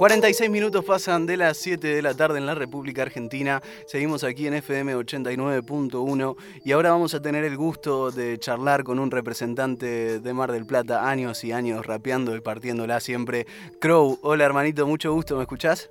46 0.00 0.48
minutos 0.48 0.82
pasan 0.82 1.26
de 1.26 1.36
las 1.36 1.58
7 1.58 1.86
de 1.86 2.00
la 2.00 2.14
tarde 2.14 2.38
en 2.38 2.46
la 2.46 2.54
República 2.54 3.02
Argentina. 3.02 3.60
Seguimos 3.84 4.24
aquí 4.24 4.46
en 4.46 4.54
FM 4.54 4.96
89.1 4.96 6.36
y 6.64 6.72
ahora 6.72 6.92
vamos 6.92 7.14
a 7.14 7.20
tener 7.20 7.44
el 7.44 7.54
gusto 7.58 8.10
de 8.10 8.38
charlar 8.38 8.82
con 8.82 8.98
un 8.98 9.10
representante 9.10 10.18
de 10.20 10.32
Mar 10.32 10.52
del 10.52 10.64
Plata, 10.64 11.06
años 11.10 11.44
y 11.44 11.52
años 11.52 11.84
rapeando 11.84 12.34
y 12.34 12.40
partiéndola 12.40 12.98
siempre. 13.00 13.44
Crow, 13.78 14.18
hola 14.22 14.46
hermanito, 14.46 14.86
mucho 14.86 15.12
gusto, 15.12 15.36
¿me 15.36 15.42
escuchás? 15.42 15.90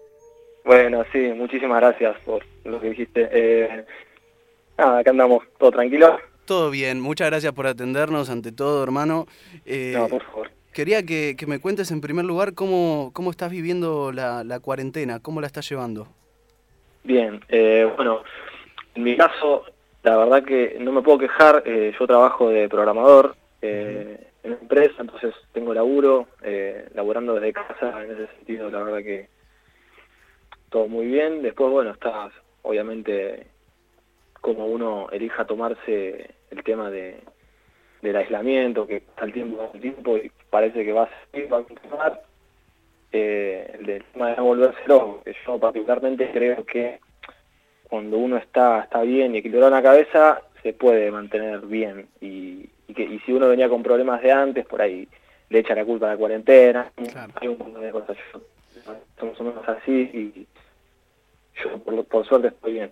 Bueno, 0.66 1.04
sí, 1.12 1.32
muchísimas 1.36 1.80
gracias 1.80 2.18
por 2.26 2.44
lo 2.64 2.82
que 2.82 2.90
dijiste. 2.90 3.30
Eh, 3.32 3.86
nada, 4.76 4.98
acá 5.02 5.12
andamos, 5.12 5.44
todo 5.60 5.70
tranquilo. 5.70 6.18
Todo 6.46 6.72
bien, 6.72 7.00
muchas 7.00 7.30
gracias 7.30 7.54
por 7.54 7.68
atendernos 7.68 8.32
ante 8.32 8.52
todo, 8.52 8.82
hermano. 8.82 9.28
Eh, 9.68 9.94
no, 9.96 10.08
por 10.08 10.24
favor. 10.24 10.59
Quería 10.74 11.04
que, 11.04 11.36
me 11.48 11.60
cuentes 11.60 11.92
en 11.92 12.02
primer 12.02 12.26
lugar 12.26 12.54
cómo, 12.54 13.12
cómo 13.14 13.32
estás 13.32 13.52
viviendo 13.52 14.12
la, 14.12 14.60
cuarentena, 14.62 15.20
cómo 15.20 15.42
la 15.42 15.48
estás 15.48 15.70
llevando. 15.70 16.08
Bien, 17.04 17.42
eh, 17.50 17.92
bueno, 17.96 18.22
en 18.96 19.04
mi 19.04 19.18
caso, 19.18 19.66
la 20.04 20.18
verdad 20.18 20.44
que 20.44 20.78
no 20.80 20.92
me 20.92 21.02
puedo 21.02 21.18
quejar, 21.18 21.64
eh, 21.66 21.94
yo 22.00 22.08
trabajo 22.08 22.50
de 22.50 22.70
programador 22.70 23.36
eh, 23.62 24.28
en 24.44 24.54
empresa, 24.54 24.96
entonces 25.00 25.34
tengo 25.54 25.74
laburo, 25.74 26.28
eh, 26.42 26.88
laborando 26.94 27.36
desde 27.36 27.54
casa, 27.54 28.04
en 28.04 28.12
ese 28.12 28.28
sentido 28.36 28.70
la 28.70 28.84
verdad 28.84 29.00
que 29.00 29.28
todo 30.70 30.88
muy 30.88 31.08
bien. 31.08 31.42
Después, 31.42 31.72
bueno, 31.72 31.92
está 31.92 32.30
obviamente 32.62 33.48
como 34.40 34.68
uno 34.68 35.10
elija 35.12 35.46
tomarse 35.46 36.32
el 36.52 36.64
tema 36.64 36.90
de, 36.90 37.20
del 38.02 38.16
aislamiento, 38.16 38.88
que 38.88 38.98
está 38.98 39.26
el 39.26 39.34
tiempo, 39.34 39.70
el 39.74 39.82
tiempo 39.82 40.18
y 40.18 40.32
parece 40.50 40.84
que 40.86 40.94
va 40.94 41.04
a 41.04 41.10
seguir, 41.32 41.52
va 41.52 41.60
a 41.60 41.64
continuar. 41.64 42.24
Eh, 43.12 43.80
el 43.80 44.04
tema 44.14 44.30
de 44.30 44.36
no 44.38 44.44
volverse 44.46 44.80
loco, 44.86 45.22
que 45.24 45.36
yo 45.46 45.60
particularmente 45.60 46.30
creo 46.32 46.64
que 46.64 47.00
cuando 47.90 48.18
uno 48.18 48.38
está, 48.38 48.82
está 48.82 49.02
bien 49.02 49.34
y 49.34 49.40
equilibrado 49.40 49.70
en 49.70 49.84
la 49.84 49.90
cabeza, 49.90 50.42
se 50.62 50.74
puede 50.74 51.10
mantener 51.10 51.62
bien. 51.62 52.08
Y, 52.22 52.70
que, 52.94 53.04
y 53.04 53.20
si 53.20 53.34
uno 53.34 53.48
venía 53.48 53.70
con 53.70 53.84
problemas 53.84 54.22
de 54.22 54.32
antes, 54.32 54.66
por 54.66 54.82
ahí 54.82 55.08
le 55.50 55.60
echa 55.60 55.74
la 55.74 55.86
culpa 55.86 56.08
a 56.08 56.12
la 56.12 56.18
cuarentena, 56.18 56.92
hay 57.36 57.48
un 57.48 57.58
montón 57.58 57.82
de 57.82 57.92
cosas. 57.92 58.18
somos 59.20 59.40
menos 59.42 59.68
así 59.68 59.92
y 60.14 60.48
yo 61.64 61.80
por, 61.80 62.06
por 62.06 62.26
suerte 62.28 62.50
estoy 62.50 62.74
bien. 62.74 62.92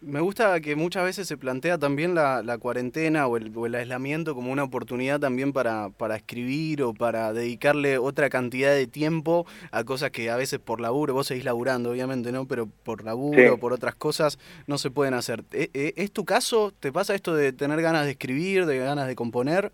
Me 0.00 0.20
gusta 0.20 0.60
que 0.60 0.76
muchas 0.76 1.02
veces 1.02 1.26
se 1.26 1.36
plantea 1.36 1.76
también 1.76 2.14
la, 2.14 2.58
cuarentena 2.60 3.26
o 3.26 3.36
el, 3.36 3.74
aislamiento 3.74 4.34
como 4.36 4.52
una 4.52 4.62
oportunidad 4.62 5.18
también 5.18 5.52
para, 5.52 5.88
para 5.90 6.14
escribir 6.14 6.84
o 6.84 6.94
para 6.94 7.32
dedicarle 7.32 7.98
otra 7.98 8.30
cantidad 8.30 8.72
de 8.72 8.86
tiempo 8.86 9.44
a 9.72 9.82
cosas 9.82 10.12
que 10.12 10.30
a 10.30 10.36
veces 10.36 10.60
por 10.60 10.80
laburo, 10.80 11.14
vos 11.14 11.26
seguís 11.26 11.44
laburando 11.44 11.90
obviamente, 11.90 12.30
¿no? 12.30 12.46
Pero 12.46 12.68
por 12.84 13.04
laburo 13.04 13.54
o 13.54 13.58
por 13.58 13.72
otras 13.72 13.96
cosas 13.96 14.38
no 14.68 14.78
se 14.78 14.92
pueden 14.92 15.14
hacer. 15.14 15.42
¿E, 15.52 15.68
e, 15.74 15.94
¿Es, 15.96 16.12
tu 16.12 16.24
caso? 16.24 16.72
¿Te 16.78 16.92
pasa 16.92 17.16
esto 17.16 17.34
de 17.34 17.52
tener 17.52 17.82
ganas 17.82 18.04
de 18.04 18.12
escribir, 18.12 18.66
de 18.66 18.78
ganas 18.78 19.08
de 19.08 19.16
componer? 19.16 19.72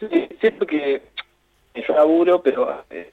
Sí, 0.00 0.28
siento 0.40 0.66
que 0.66 1.02
yo 1.76 1.94
laburo, 1.94 2.42
pero 2.42 2.84
eh, 2.90 3.12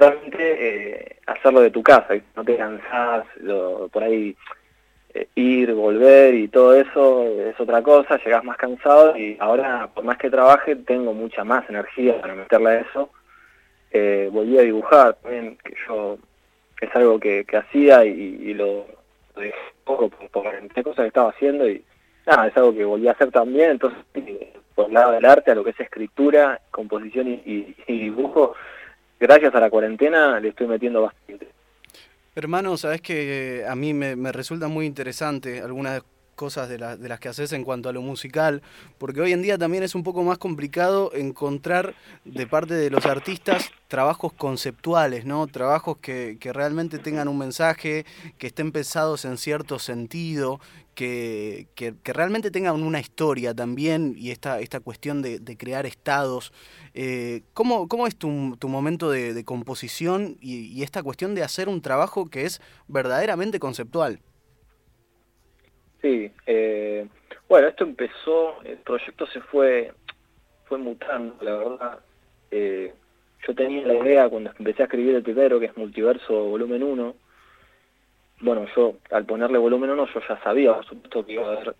realmente 0.00 0.38
eh, 0.40 1.16
hacerlo 1.26 1.60
de 1.60 1.70
tu 1.70 1.84
casa, 1.84 2.14
no 2.34 2.44
te 2.44 2.56
cansás, 2.56 3.24
por 3.92 4.02
ahí 4.02 4.36
ir, 5.34 5.72
volver 5.72 6.34
y 6.34 6.48
todo 6.48 6.74
eso 6.74 7.24
es 7.40 7.58
otra 7.58 7.82
cosa, 7.82 8.18
llegas 8.18 8.44
más 8.44 8.56
cansado 8.56 9.16
y 9.16 9.36
ahora 9.40 9.88
por 9.94 10.04
más 10.04 10.18
que 10.18 10.30
trabaje 10.30 10.76
tengo 10.76 11.12
mucha 11.12 11.44
más 11.44 11.68
energía 11.68 12.20
para 12.20 12.34
meterle 12.34 12.70
a 12.70 12.80
eso. 12.80 13.10
Eh, 13.90 14.28
volví 14.32 14.58
a 14.58 14.62
dibujar 14.62 15.14
también, 15.14 15.56
que 15.64 15.74
yo 15.86 16.18
es 16.80 16.94
algo 16.94 17.18
que, 17.18 17.46
hacía 17.52 18.04
y, 18.04 18.52
lo, 18.54 18.86
dejé 19.36 19.54
poco 19.84 20.10
por, 20.10 20.30
por 20.30 20.82
cosas 20.84 21.02
que 21.02 21.08
estaba 21.08 21.30
haciendo 21.30 21.68
y 21.68 21.82
nada, 22.26 22.48
es 22.48 22.56
algo 22.56 22.74
que 22.74 22.84
volví 22.84 23.08
a 23.08 23.12
hacer 23.12 23.30
también, 23.30 23.72
entonces 23.72 23.98
por 24.74 24.88
el 24.88 24.94
lado 24.94 25.12
del 25.12 25.24
arte, 25.24 25.52
a 25.52 25.54
lo 25.54 25.64
que 25.64 25.70
es 25.70 25.80
escritura, 25.80 26.60
composición 26.70 27.28
y 27.28 27.74
dibujo, 27.86 28.54
gracias 29.18 29.54
a 29.54 29.60
la 29.60 29.70
cuarentena 29.70 30.38
le 30.40 30.48
estoy 30.48 30.66
metiendo 30.66 31.02
bastante. 31.02 31.55
Hermano, 32.36 32.76
sabes 32.76 33.00
que 33.00 33.64
a 33.66 33.74
mí 33.74 33.94
me, 33.94 34.30
resulta 34.30 34.68
muy 34.68 34.84
interesante 34.84 35.62
algunas 35.62 36.02
cosas 36.36 36.68
de, 36.68 36.78
de, 36.78 37.08
las 37.08 37.18
que 37.18 37.28
haces 37.28 37.52
en 37.52 37.64
cuanto 37.64 37.88
a 37.88 37.92
lo 37.92 38.02
musical, 38.02 38.62
porque 38.98 39.20
hoy 39.20 39.32
en 39.32 39.42
día 39.42 39.58
también 39.58 39.82
es 39.82 39.96
un 39.96 40.04
poco 40.04 40.22
más 40.22 40.38
complicado 40.38 41.10
encontrar 41.14 41.96
de 42.24 42.46
parte 42.46 42.74
de 42.74 42.90
los 42.90 43.04
artistas 43.06 43.72
trabajos 43.88 44.32
conceptuales, 44.32 45.24
¿no? 45.24 45.48
Trabajos 45.48 45.96
que, 45.98 46.36
que 46.38 46.52
realmente 46.52 46.98
tengan 46.98 47.26
un 47.26 47.38
mensaje, 47.38 48.06
que 48.38 48.46
estén 48.46 48.70
pensados 48.70 49.24
en 49.24 49.38
cierto 49.38 49.80
sentido, 49.80 50.60
que, 50.96 51.68
que, 51.74 52.12
realmente 52.12 52.50
tengan 52.50 52.82
una 52.82 52.98
historia 52.98 53.54
también 53.54 54.14
y 54.16 54.30
esta, 54.30 54.60
esta 54.60 54.80
cuestión 54.80 55.20
de, 55.20 55.56
crear 55.58 55.84
estados. 55.84 56.52
Eh, 56.94 57.42
¿cómo, 57.52 57.86
¿cómo, 57.86 58.06
es 58.06 58.16
tu, 58.16 58.56
tu 58.58 58.68
momento 58.68 59.10
de, 59.10 59.44
composición 59.44 60.38
y, 60.40 60.82
esta 60.82 61.02
cuestión 61.02 61.34
de 61.34 61.42
hacer 61.42 61.68
un 61.68 61.82
trabajo 61.82 62.26
que 62.26 62.46
es 62.46 62.60
verdaderamente 62.88 63.60
conceptual? 63.60 64.20
Sí, 66.06 66.30
eh, 66.46 67.04
bueno, 67.48 67.66
esto 67.66 67.82
empezó, 67.82 68.62
el 68.62 68.76
proyecto 68.78 69.26
se 69.26 69.40
fue, 69.40 69.92
fue 70.66 70.78
mutando, 70.78 71.34
la 71.40 71.56
verdad. 71.56 71.98
Eh, 72.52 72.94
yo 73.44 73.54
tenía 73.56 73.84
la 73.84 73.94
idea 73.94 74.28
cuando 74.28 74.52
empecé 74.56 74.82
a 74.82 74.84
escribir 74.84 75.16
el 75.16 75.24
primero, 75.24 75.58
que 75.58 75.66
es 75.66 75.76
Multiverso 75.76 76.44
Volumen 76.44 76.84
1, 76.84 77.14
bueno, 78.42 78.66
yo 78.76 78.94
al 79.10 79.24
ponerle 79.24 79.58
volumen 79.58 79.90
1 79.90 80.06
yo 80.14 80.20
ya 80.28 80.40
sabía, 80.44 80.74
por 80.74 80.86
supuesto, 80.86 81.26
que 81.26 81.32
iba 81.32 81.48
a 81.48 81.56
haber 81.56 81.74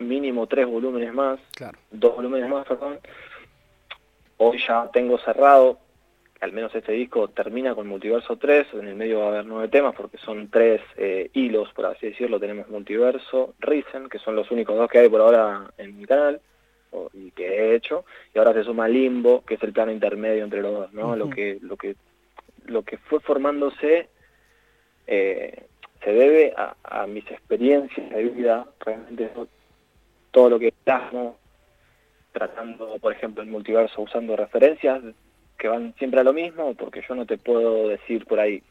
mínimo 0.00 0.48
tres 0.48 0.66
volúmenes 0.66 1.14
más, 1.14 1.38
dos 1.92 2.16
volúmenes 2.16 2.50
más, 2.50 2.66
perdón. 2.66 2.98
Hoy 4.38 4.58
ya 4.66 4.90
tengo 4.92 5.18
cerrado, 5.18 5.78
al 6.40 6.52
menos 6.52 6.74
este 6.74 6.92
disco 6.92 7.28
termina 7.28 7.74
con 7.74 7.86
Multiverso 7.86 8.36
3, 8.36 8.66
en 8.74 8.88
el 8.88 8.94
medio 8.96 9.20
va 9.20 9.26
a 9.26 9.28
haber 9.28 9.46
nueve 9.46 9.68
temas 9.68 9.94
porque 9.94 10.18
son 10.18 10.48
tres 10.48 10.80
eh, 10.96 11.30
hilos, 11.32 11.72
por 11.72 11.86
así 11.86 12.08
decirlo, 12.08 12.38
tenemos 12.38 12.68
Multiverso, 12.68 13.54
Risen, 13.60 14.08
que 14.08 14.18
son 14.18 14.36
los 14.36 14.50
únicos 14.50 14.76
dos 14.76 14.90
que 14.90 14.98
hay 14.98 15.08
por 15.08 15.20
ahora 15.20 15.70
en 15.78 15.98
mi 15.98 16.04
canal 16.04 16.40
y 17.12 17.30
que 17.32 17.46
he 17.46 17.74
hecho, 17.74 18.04
y 18.32 18.38
ahora 18.38 18.52
se 18.52 18.64
suma 18.64 18.88
Limbo, 18.88 19.44
que 19.44 19.54
es 19.54 19.62
el 19.62 19.72
plano 19.72 19.90
intermedio 19.90 20.44
entre 20.44 20.62
los 20.62 20.72
dos, 20.72 20.92
¿no? 20.92 21.16
Lo 21.16 21.28
que 21.28 21.58
lo 21.60 21.76
que 21.76 21.96
lo 22.66 22.82
que 22.82 22.98
fue 22.98 23.20
formándose 23.20 24.08
eh, 25.06 25.64
se 26.02 26.12
debe 26.12 26.54
a, 26.56 27.06
mis 27.06 27.28
experiencias 27.30 28.10
de 28.10 28.24
vida, 28.24 28.66
realmente 28.80 29.30
todo 30.30 30.50
lo 30.50 30.58
que 30.58 30.72
plasmo, 30.84 31.38
tratando, 32.32 32.98
por 32.98 33.12
ejemplo, 33.12 33.42
el 33.42 33.48
multiverso 33.48 34.02
usando 34.02 34.36
referencias 34.36 35.02
que 35.64 35.68
van 35.68 35.94
siempre 35.96 36.20
a 36.20 36.24
lo 36.24 36.34
mismo, 36.34 36.74
porque 36.74 37.00
yo 37.08 37.14
no 37.14 37.24
te 37.24 37.38
puedo 37.38 37.88
decir 37.88 38.26
por 38.26 38.38
ahí. 38.38 38.62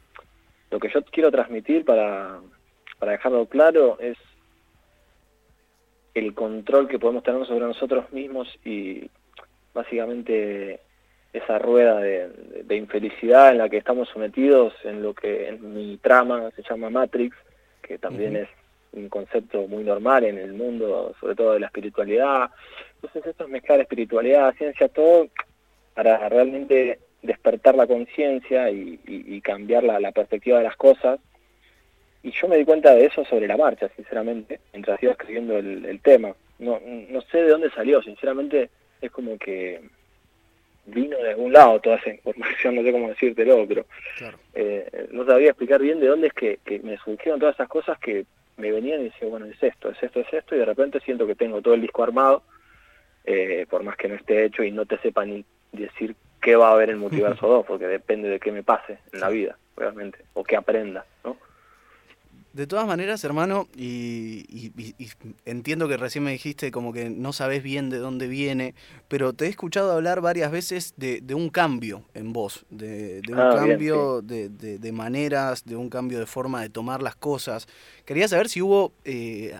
Lo 0.70 0.80
que 0.80 0.92
yo 0.94 1.04
quiero 1.06 1.32
transmitir 1.32 1.84
para, 1.84 2.40
para 3.00 3.14
dejarlo 3.14 3.48
claro 3.48 3.98
es 4.00 4.16
el 6.14 6.36
control 6.36 6.88
que 6.88 7.00
podemos 7.00 7.24
tener 7.24 7.48
sobre 7.48 7.66
nosotros 7.66 8.14
mismos 8.14 8.48
y 8.64 9.10
básicamente 9.74 10.82
esa 11.34 11.58
rueda 11.58 12.00
de, 12.00 12.78
infelicidad 12.78 13.50
en 13.50 13.58
la 13.58 13.70
que 13.70 13.78
estamos 13.78 14.08
sometidos, 14.10 14.76
en 14.84 15.02
lo 15.02 15.16
que 15.16 15.50
en 15.50 15.74
mi 15.74 15.98
trama 15.98 16.52
se 16.56 16.62
llama 16.62 16.92
Matrix, 16.92 17.36
que 17.82 17.98
también 17.98 18.36
es 18.36 18.50
un 18.92 19.10
concepto 19.10 19.68
muy 19.68 19.84
normal 19.84 20.26
en 20.26 20.38
el 20.38 20.54
mundo, 20.54 21.16
sobre 21.20 21.34
todo 21.34 21.54
de 21.54 21.62
la 21.62 21.66
espiritualidad. 21.66 22.52
Entonces 22.98 23.26
esto 23.26 23.46
es 23.46 23.50
mezclar 23.50 23.82
espiritualidad, 23.82 24.54
ciencia, 24.54 24.88
todo 24.90 25.28
para 25.94 26.30
realmente 26.30 27.00
despertar 27.22 27.76
la 27.76 27.88
conciencia 27.88 28.70
y, 28.70 29.42
cambiar 29.42 29.84
la, 29.84 30.12
perspectiva 30.12 30.58
de 30.58 30.64
las 30.64 30.76
cosas. 30.76 31.20
Y 32.22 32.32
yo 32.32 32.48
me 32.48 32.58
di 32.58 32.66
cuenta 32.66 32.94
de 32.96 33.06
eso 33.06 33.26
sobre 33.26 33.48
la 33.48 33.58
marcha, 33.58 33.90
sinceramente, 33.96 34.60
mientras 34.72 35.02
iba 35.04 35.12
escribiendo 35.12 35.58
el, 35.58 35.86
el 35.86 36.00
tema. 36.00 36.34
No, 36.60 36.80
no 37.10 37.22
sé 37.22 37.40
de 37.40 37.50
dónde 37.50 37.70
salió, 37.72 38.02
sinceramente 38.02 38.70
es 39.02 39.12
como 39.12 39.38
que 39.38 39.82
vino 40.86 41.18
de 41.18 41.30
algún 41.30 41.54
lado 41.54 41.80
toda 41.80 41.98
esa 41.98 42.10
información, 42.10 42.76
no 42.76 42.84
sé 42.84 42.92
cómo 42.92 43.10
decírtelo, 43.10 43.66
pero 43.68 43.86
eh, 44.54 45.08
no 45.12 45.26
sabía 45.26 45.50
explicar 45.50 45.82
bien 45.82 46.00
de 46.00 46.08
dónde 46.08 46.28
es 46.28 46.34
que, 46.34 46.60
me 46.84 46.98
surgieron 46.98 47.40
todas 47.40 47.56
esas 47.56 47.70
cosas 47.70 47.98
que 48.00 48.26
me 48.58 48.72
venían 48.72 49.02
y 49.02 49.06
decía, 49.06 49.28
bueno, 49.28 49.46
es 49.46 49.62
esto, 49.62 49.90
es 49.90 50.02
esto, 50.02 50.20
es 50.20 50.32
esto, 50.32 50.56
y 50.56 50.60
de 50.60 50.66
repente 50.66 51.00
siento 51.00 51.26
que 51.26 51.36
tengo 51.36 51.62
todo 51.62 51.74
el 51.74 51.82
disco 51.82 52.04
armado, 52.04 52.44
eh, 53.26 53.66
por 53.70 53.84
más 53.84 53.96
que 53.96 54.10
no 54.10 54.16
esté 54.16 54.46
hecho 54.46 54.64
y 54.64 54.72
no 54.72 54.86
te 54.86 54.98
sepa 55.00 55.26
ni 55.26 55.44
decir 55.74 56.16
qué 56.42 56.56
va 56.56 56.70
a 56.70 56.74
haber 56.74 56.90
en 56.90 57.00
Multiverso 57.00 57.48
2, 57.48 57.66
porque 57.66 57.88
depende 57.88 58.30
de 58.30 58.40
qué 58.40 58.52
me 58.52 58.64
pase 58.64 59.00
en 59.12 59.20
la 59.20 59.30
vida, 59.30 59.58
realmente, 59.76 60.20
o 60.34 60.44
qué 60.44 60.56
aprenda, 60.56 61.06
¿no? 61.24 61.38
De 62.54 62.68
todas 62.68 62.86
maneras, 62.86 63.24
hermano, 63.24 63.68
y, 63.76 64.72
entiendo 65.44 65.88
que 65.88 65.98
recién 65.98 66.24
me 66.24 66.30
dijiste 66.30 66.70
como 66.70 66.94
que 66.94 67.10
no 67.10 67.34
sabes 67.34 67.64
bien 67.64 67.90
de 67.90 67.98
dónde 67.98 68.28
viene, 68.28 68.76
pero 69.08 69.34
te 69.34 69.46
he 69.46 69.50
escuchado 69.50 69.92
hablar 69.92 70.22
varias 70.22 70.52
veces 70.52 70.94
de, 70.96 71.24
un 71.34 71.50
cambio 71.50 72.04
en 72.14 72.32
vos, 72.32 72.68
de, 72.70 73.24
un 73.28 73.40
ah, 73.40 73.56
cambio 73.56 74.22
de, 74.22 74.92
maneras, 74.94 75.66
de 75.66 75.76
un 75.76 75.90
cambio 75.90 76.20
de 76.20 76.28
forma 76.28 76.62
de 76.62 76.70
tomar 76.70 77.02
las 77.02 77.16
cosas. 77.16 77.68
Quería 78.06 78.28
saber 78.28 78.50
si 78.50 78.62
hubo 78.62 78.94
eh, 79.04 79.58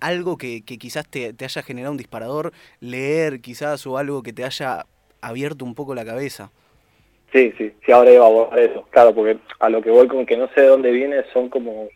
algo 0.00 0.36
que, 0.36 0.62
quizás 0.62 1.08
te, 1.08 1.34
haya 1.40 1.62
generado 1.62 1.92
un 1.92 1.98
disparador, 1.98 2.52
leer 2.80 3.40
quizás 3.40 3.86
o 3.86 3.96
algo 3.96 4.22
que 4.22 4.34
te 4.34 4.44
haya 4.44 4.84
abierto 5.20 5.64
un 5.64 5.74
poco 5.74 5.94
la 5.94 6.04
cabeza. 6.04 6.50
Sí, 7.32 7.52
sí, 7.58 7.74
sí, 7.84 7.92
ahora 7.92 8.10
iba 8.10 8.24
a 8.24 8.28
abordar 8.28 8.58
eso, 8.58 8.86
claro, 8.90 9.14
porque 9.14 9.38
a 9.58 9.68
lo 9.68 9.82
que 9.82 9.90
voy 9.90 10.08
con 10.08 10.24
que 10.24 10.36
no 10.36 10.48
sé 10.54 10.62
de 10.62 10.68
dónde 10.68 10.90
viene 10.90 11.24
son 11.32 11.50
como 11.50 11.88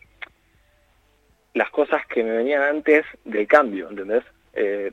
las 1.55 1.69
cosas 1.71 2.05
que 2.07 2.23
me 2.23 2.31
venían 2.31 2.61
antes 2.61 3.03
del 3.25 3.47
cambio, 3.47 3.89
¿entendés? 3.89 4.23
Eh, 4.53 4.91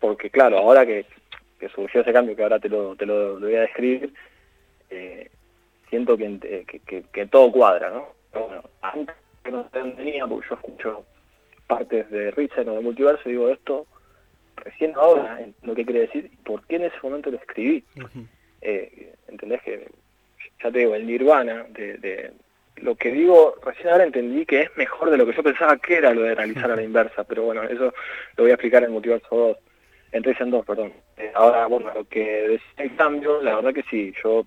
porque 0.00 0.30
claro, 0.30 0.58
ahora 0.58 0.84
que, 0.84 1.06
surgió 1.74 2.00
ese 2.00 2.12
cambio, 2.12 2.34
que 2.34 2.42
ahora 2.42 2.58
te 2.58 2.68
lo, 2.68 2.96
te 2.96 3.06
lo, 3.06 3.38
voy 3.38 3.54
a 3.54 3.60
describir, 3.60 4.12
eh, 4.90 5.30
siento 5.88 6.16
que, 6.16 6.66
que, 7.12 7.26
todo 7.26 7.52
cuadra, 7.52 7.90
¿no? 7.90 8.08
bueno, 8.32 8.62
antes 8.80 9.14
no 9.48 9.62
sé 9.70 9.78
dónde 9.78 10.02
venía, 10.02 10.26
porque 10.26 10.48
yo 10.48 10.54
escucho 10.56 11.04
partes 11.68 12.10
de 12.10 12.32
Richard 12.32 12.68
o 12.68 12.74
de 12.74 12.80
Multiverso 12.80 13.28
y 13.28 13.32
digo 13.32 13.48
esto 13.48 13.86
recién 14.64 14.92
ahora, 14.96 15.40
lo 15.62 15.74
que 15.74 15.84
quiere 15.84 16.00
decir, 16.00 16.30
¿por 16.44 16.64
qué 16.66 16.76
en 16.76 16.84
ese 16.84 16.96
momento 17.02 17.30
lo 17.30 17.38
escribí? 17.38 17.84
Eh, 18.60 19.14
¿Entendés 19.28 19.62
que, 19.62 19.88
ya 20.62 20.70
te 20.70 20.78
digo, 20.78 20.94
el 20.94 21.06
nirvana 21.06 21.66
de 21.70 22.32
lo 22.76 22.96
que 22.96 23.10
digo, 23.10 23.54
recién 23.64 23.88
ahora 23.88 24.04
entendí 24.04 24.44
que 24.46 24.62
es 24.62 24.76
mejor 24.76 25.10
de 25.10 25.16
lo 25.16 25.26
que 25.26 25.32
yo 25.32 25.42
pensaba 25.42 25.76
que 25.76 25.96
era 25.96 26.12
lo 26.14 26.22
de 26.22 26.34
realizar 26.34 26.70
a 26.70 26.76
la 26.76 26.82
inversa, 26.82 27.24
pero 27.24 27.44
bueno, 27.44 27.62
eso 27.62 27.94
lo 28.36 28.44
voy 28.44 28.50
a 28.50 28.54
explicar 28.54 28.82
en 28.82 28.92
Multiverso 28.92 29.28
2, 29.30 29.56
en 30.12 30.22
3 30.22 30.40
en 30.40 30.50
2, 30.50 30.66
perdón. 30.66 30.92
Eh, 31.16 31.30
ahora, 31.34 31.66
bueno, 31.66 31.92
lo 31.94 32.04
que 32.04 32.24
decía 32.48 32.84
el 32.84 32.96
cambio, 32.96 33.40
la 33.42 33.56
verdad 33.56 33.74
que 33.74 33.84
sí, 33.84 34.12
yo, 34.22 34.46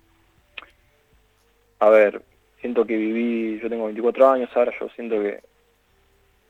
a 1.78 1.90
ver, 1.90 2.20
siento 2.60 2.84
que 2.84 2.96
viví, 2.96 3.58
yo 3.60 3.68
tengo 3.68 3.84
24 3.86 4.28
años 4.28 4.50
ahora, 4.54 4.72
yo 4.78 4.88
siento 4.90 5.20
que, 5.20 5.40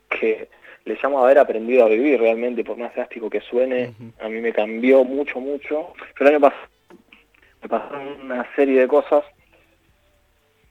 que 0.09 0.49
le 0.87 0.97
llamo 1.01 1.23
haber 1.23 1.37
aprendido 1.37 1.85
a 1.85 1.89
vivir 1.89 2.19
realmente, 2.19 2.63
por 2.63 2.77
más 2.77 2.95
drástico 2.95 3.29
que 3.29 3.41
suene, 3.41 3.93
a 4.19 4.29
mí 4.29 4.39
me 4.39 4.53
cambió 4.53 5.03
mucho, 5.03 5.39
mucho. 5.39 5.93
Yo 5.97 6.21
el 6.21 6.27
año 6.27 6.39
pasado 6.39 6.67
me 7.61 7.69
pasaron 7.69 8.21
una 8.21 8.55
serie 8.55 8.79
de 8.79 8.87
cosas 8.87 9.25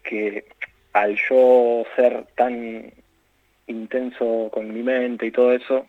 que 0.03 0.47
al 0.93 1.17
yo 1.29 1.85
ser 1.95 2.25
tan 2.35 2.91
intenso 3.67 4.49
con 4.53 4.73
mi 4.73 4.83
mente 4.83 5.27
y 5.27 5.31
todo 5.31 5.53
eso, 5.53 5.87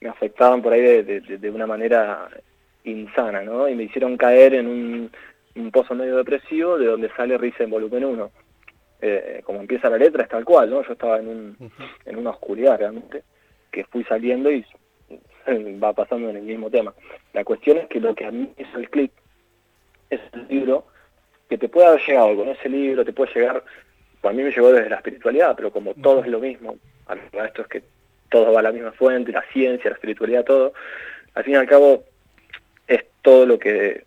me 0.00 0.08
afectaban 0.08 0.62
por 0.62 0.72
ahí 0.72 1.02
de, 1.02 1.50
una 1.50 1.66
manera 1.66 2.28
insana, 2.84 3.42
¿no? 3.42 3.68
Y 3.68 3.74
me 3.74 3.84
hicieron 3.84 4.16
caer 4.16 4.54
en 4.54 5.10
un, 5.54 5.70
pozo 5.72 5.94
medio 5.94 6.16
depresivo 6.16 6.78
de 6.78 6.86
donde 6.86 7.10
sale 7.16 7.38
Risa 7.38 7.64
en 7.64 7.70
volumen 7.70 8.04
1. 8.04 8.30
Eh, 9.00 9.42
como 9.44 9.60
empieza 9.60 9.90
la 9.90 9.98
letra 9.98 10.22
es 10.22 10.28
tal 10.28 10.44
cual, 10.44 10.70
¿no? 10.70 10.82
Yo 10.82 10.92
estaba 10.92 11.18
en, 11.18 11.28
un, 11.28 11.70
en 12.04 12.16
una 12.16 12.30
oscuridad 12.30 12.78
realmente, 12.78 13.24
que 13.74 13.84
fui 13.84 14.04
saliendo 14.04 14.50
y 14.50 14.64
va 15.82 15.92
pasando 15.92 16.30
en 16.30 16.36
el 16.36 16.42
mismo 16.42 16.70
tema. 16.70 16.94
La 17.32 17.44
cuestión 17.44 17.78
es 17.78 17.88
que 17.88 18.00
lo 18.00 18.14
que 18.14 18.24
a 18.24 18.30
mí 18.30 18.50
hizo 18.56 18.78
el 18.78 18.88
clic 18.88 19.10
es 20.10 20.20
el 20.32 20.46
libro 20.48 20.86
que 21.48 21.58
te 21.58 21.68
puede 21.68 21.88
haber 21.88 22.00
llegado 22.06 22.36
con 22.36 22.48
ese 22.48 22.68
libro, 22.68 23.04
te 23.04 23.12
puede 23.12 23.34
llegar 23.34 23.64
a 24.28 24.32
mí 24.32 24.42
me 24.42 24.50
llegó 24.50 24.72
desde 24.72 24.88
la 24.88 24.96
espiritualidad, 24.96 25.54
pero 25.56 25.70
como 25.70 25.94
todo 25.94 26.20
es 26.20 26.26
lo 26.28 26.40
mismo, 26.40 26.76
esto 27.32 27.62
es 27.62 27.68
que 27.68 27.82
todo 28.30 28.52
va 28.52 28.60
a 28.60 28.62
la 28.62 28.72
misma 28.72 28.92
fuente, 28.92 29.32
la 29.32 29.44
ciencia, 29.52 29.90
la 29.90 29.96
espiritualidad, 29.96 30.44
todo, 30.44 30.72
al 31.34 31.44
fin 31.44 31.54
y 31.54 31.56
al 31.56 31.66
cabo 31.66 32.04
es 32.86 33.04
todo 33.22 33.46
lo 33.46 33.58
que 33.58 34.04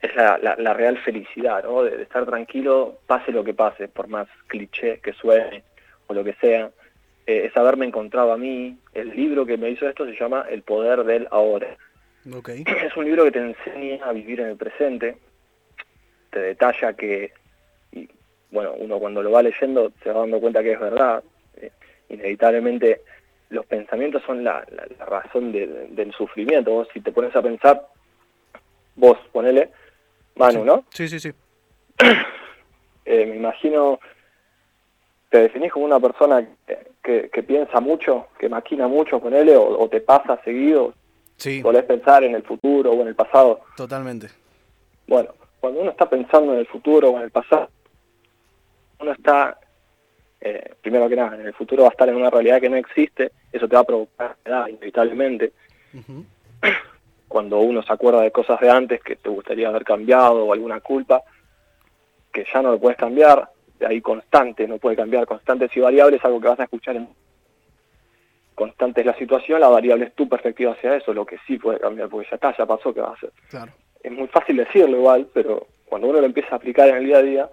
es 0.00 0.14
la, 0.14 0.74
real 0.74 0.98
felicidad, 0.98 1.64
¿no? 1.64 1.82
De, 1.82 2.02
estar 2.02 2.24
tranquilo, 2.26 2.98
pase 3.06 3.32
lo 3.32 3.42
que 3.42 3.54
pase, 3.54 3.88
por 3.88 4.08
más 4.08 4.28
cliché 4.46 5.00
que 5.00 5.12
suene 5.12 5.64
o 6.06 6.14
lo 6.14 6.22
que 6.22 6.34
sea, 6.34 6.70
eh, 7.26 7.46
es 7.46 7.56
haberme 7.56 7.86
encontrado 7.86 8.32
a 8.32 8.36
mí. 8.36 8.76
El 8.92 9.10
libro 9.10 9.46
que 9.46 9.56
me 9.56 9.70
hizo 9.70 9.88
esto 9.88 10.04
se 10.06 10.16
llama 10.18 10.46
El 10.50 10.62
poder 10.62 11.04
del 11.04 11.28
ahora. 11.30 11.76
Es 12.24 12.96
un 12.96 13.04
libro 13.04 13.24
que 13.24 13.32
te 13.32 13.38
enseña 13.40 14.04
a 14.04 14.12
vivir 14.12 14.40
en 14.40 14.48
el 14.48 14.56
presente, 14.56 15.16
te 16.30 16.38
detalla 16.38 16.94
que 16.94 17.32
bueno, 18.54 18.72
uno 18.78 18.98
cuando 19.00 19.20
lo 19.20 19.32
va 19.32 19.42
leyendo 19.42 19.92
se 20.02 20.12
va 20.12 20.20
dando 20.20 20.40
cuenta 20.40 20.62
que 20.62 20.72
es 20.72 20.80
verdad. 20.80 21.22
Eh, 21.56 21.72
inevitablemente 22.08 23.02
los 23.50 23.66
pensamientos 23.66 24.22
son 24.24 24.44
la, 24.44 24.64
razón 25.00 25.52
del 25.52 26.12
sufrimiento. 26.16 26.70
Vos 26.70 26.88
si 26.92 27.00
te 27.00 27.12
pones 27.12 27.34
a 27.34 27.42
pensar, 27.42 27.86
vos 28.94 29.18
ponele, 29.32 29.70
Manu, 30.36 30.64
¿no? 30.64 30.84
Sí, 30.90 31.08
sí, 31.08 31.20
sí. 31.20 31.32
Eh, 33.06 33.26
me 33.26 33.36
imagino, 33.36 34.00
te 35.28 35.40
definís 35.40 35.70
como 35.70 35.84
una 35.84 36.00
persona 36.00 36.42
que, 36.66 36.78
piensa 37.46 37.80
mucho, 37.80 38.28
que 38.38 38.48
maquina 38.48 38.88
mucho, 38.88 39.20
ponele, 39.20 39.56
o, 39.56 39.78
o 39.78 39.88
te 39.88 40.00
pasa 40.00 40.40
seguido. 40.42 40.94
Sí. 41.36 41.60
Podés 41.62 41.84
pensar 41.84 42.24
en 42.24 42.34
el 42.34 42.42
futuro 42.42 42.92
o 42.92 43.02
en 43.02 43.08
el 43.08 43.14
pasado. 43.14 43.60
Totalmente. 43.76 44.28
Bueno, 45.06 45.34
cuando 45.60 45.80
uno 45.80 45.90
está 45.90 46.08
pensando 46.08 46.52
en 46.52 46.60
el 46.60 46.66
futuro 46.66 47.10
o 47.10 47.16
en 47.16 47.24
el 47.24 47.30
pasado, 47.30 47.68
uno 49.00 49.12
está, 49.12 49.58
eh, 50.40 50.74
primero 50.80 51.08
que 51.08 51.16
nada, 51.16 51.36
en 51.36 51.46
el 51.46 51.54
futuro 51.54 51.82
va 51.82 51.88
a 51.88 51.92
estar 51.92 52.08
en 52.08 52.16
una 52.16 52.30
realidad 52.30 52.60
que 52.60 52.70
no 52.70 52.76
existe, 52.76 53.32
eso 53.52 53.68
te 53.68 53.74
va 53.74 53.82
a 53.82 53.84
provocar 53.84 54.36
edad, 54.44 54.68
inevitablemente. 54.68 55.52
Cuando 57.28 57.58
uno 57.60 57.82
se 57.82 57.92
acuerda 57.92 58.20
de 58.20 58.30
cosas 58.30 58.60
de 58.60 58.70
antes 58.70 59.02
que 59.02 59.16
te 59.16 59.28
gustaría 59.28 59.68
haber 59.68 59.84
cambiado 59.84 60.44
o 60.44 60.52
alguna 60.52 60.80
culpa, 60.80 61.22
que 62.32 62.46
ya 62.52 62.62
no 62.62 62.72
lo 62.72 62.78
puedes 62.78 62.96
cambiar, 62.96 63.48
ahí 63.86 64.00
constante, 64.00 64.66
no 64.66 64.78
puede 64.78 64.96
cambiar, 64.96 65.26
constantes 65.26 65.76
y 65.76 65.80
variables, 65.80 66.24
algo 66.24 66.40
que 66.40 66.48
vas 66.48 66.60
a 66.60 66.64
escuchar 66.64 66.96
en 66.96 67.08
constante 68.54 69.00
es 69.00 69.06
la 69.06 69.18
situación, 69.18 69.60
la 69.60 69.68
variable 69.68 70.06
es 70.06 70.14
tu 70.14 70.28
perspectiva 70.28 70.72
hacia 70.72 70.96
eso, 70.96 71.12
lo 71.12 71.26
que 71.26 71.38
sí 71.46 71.58
puede 71.58 71.80
cambiar, 71.80 72.08
porque 72.08 72.28
ya 72.30 72.36
está, 72.36 72.56
ya 72.56 72.66
pasó, 72.66 72.94
¿qué 72.94 73.00
va 73.00 73.08
a 73.08 73.14
hacer? 73.14 73.32
Es 74.02 74.12
muy 74.12 74.28
fácil 74.28 74.56
decirlo 74.56 74.96
igual, 74.96 75.28
pero 75.32 75.66
cuando 75.86 76.08
uno 76.08 76.20
lo 76.20 76.26
empieza 76.26 76.50
a 76.52 76.56
aplicar 76.56 76.88
en 76.88 76.96
el 76.96 77.06
día 77.06 77.18
a 77.18 77.22
día, 77.22 77.50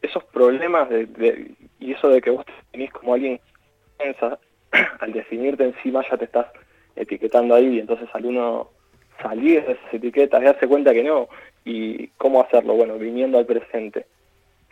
esos 0.00 0.24
problemas 0.24 0.88
de, 0.90 1.54
y 1.78 1.92
eso 1.92 2.08
de 2.08 2.20
que 2.20 2.30
vos 2.30 2.44
te 2.44 2.52
definís 2.52 2.92
como 2.92 3.14
alguien 3.14 3.40
piensa, 3.98 4.38
al 5.00 5.12
definirte 5.12 5.64
encima 5.64 6.04
ya 6.08 6.16
te 6.16 6.24
estás 6.24 6.46
etiquetando 6.96 7.54
ahí 7.54 7.76
y 7.76 7.80
entonces 7.80 8.08
al 8.12 8.26
uno 8.26 8.70
salir 9.22 9.64
de 9.64 9.72
esas 9.72 9.94
etiquetas 9.94 10.42
y 10.42 10.44
darse 10.44 10.66
cuenta 10.66 10.92
que 10.92 11.04
no. 11.04 11.28
¿Y 11.64 12.08
cómo 12.18 12.42
hacerlo? 12.42 12.74
Bueno, 12.74 12.98
viniendo 12.98 13.38
al 13.38 13.46
presente. 13.46 14.06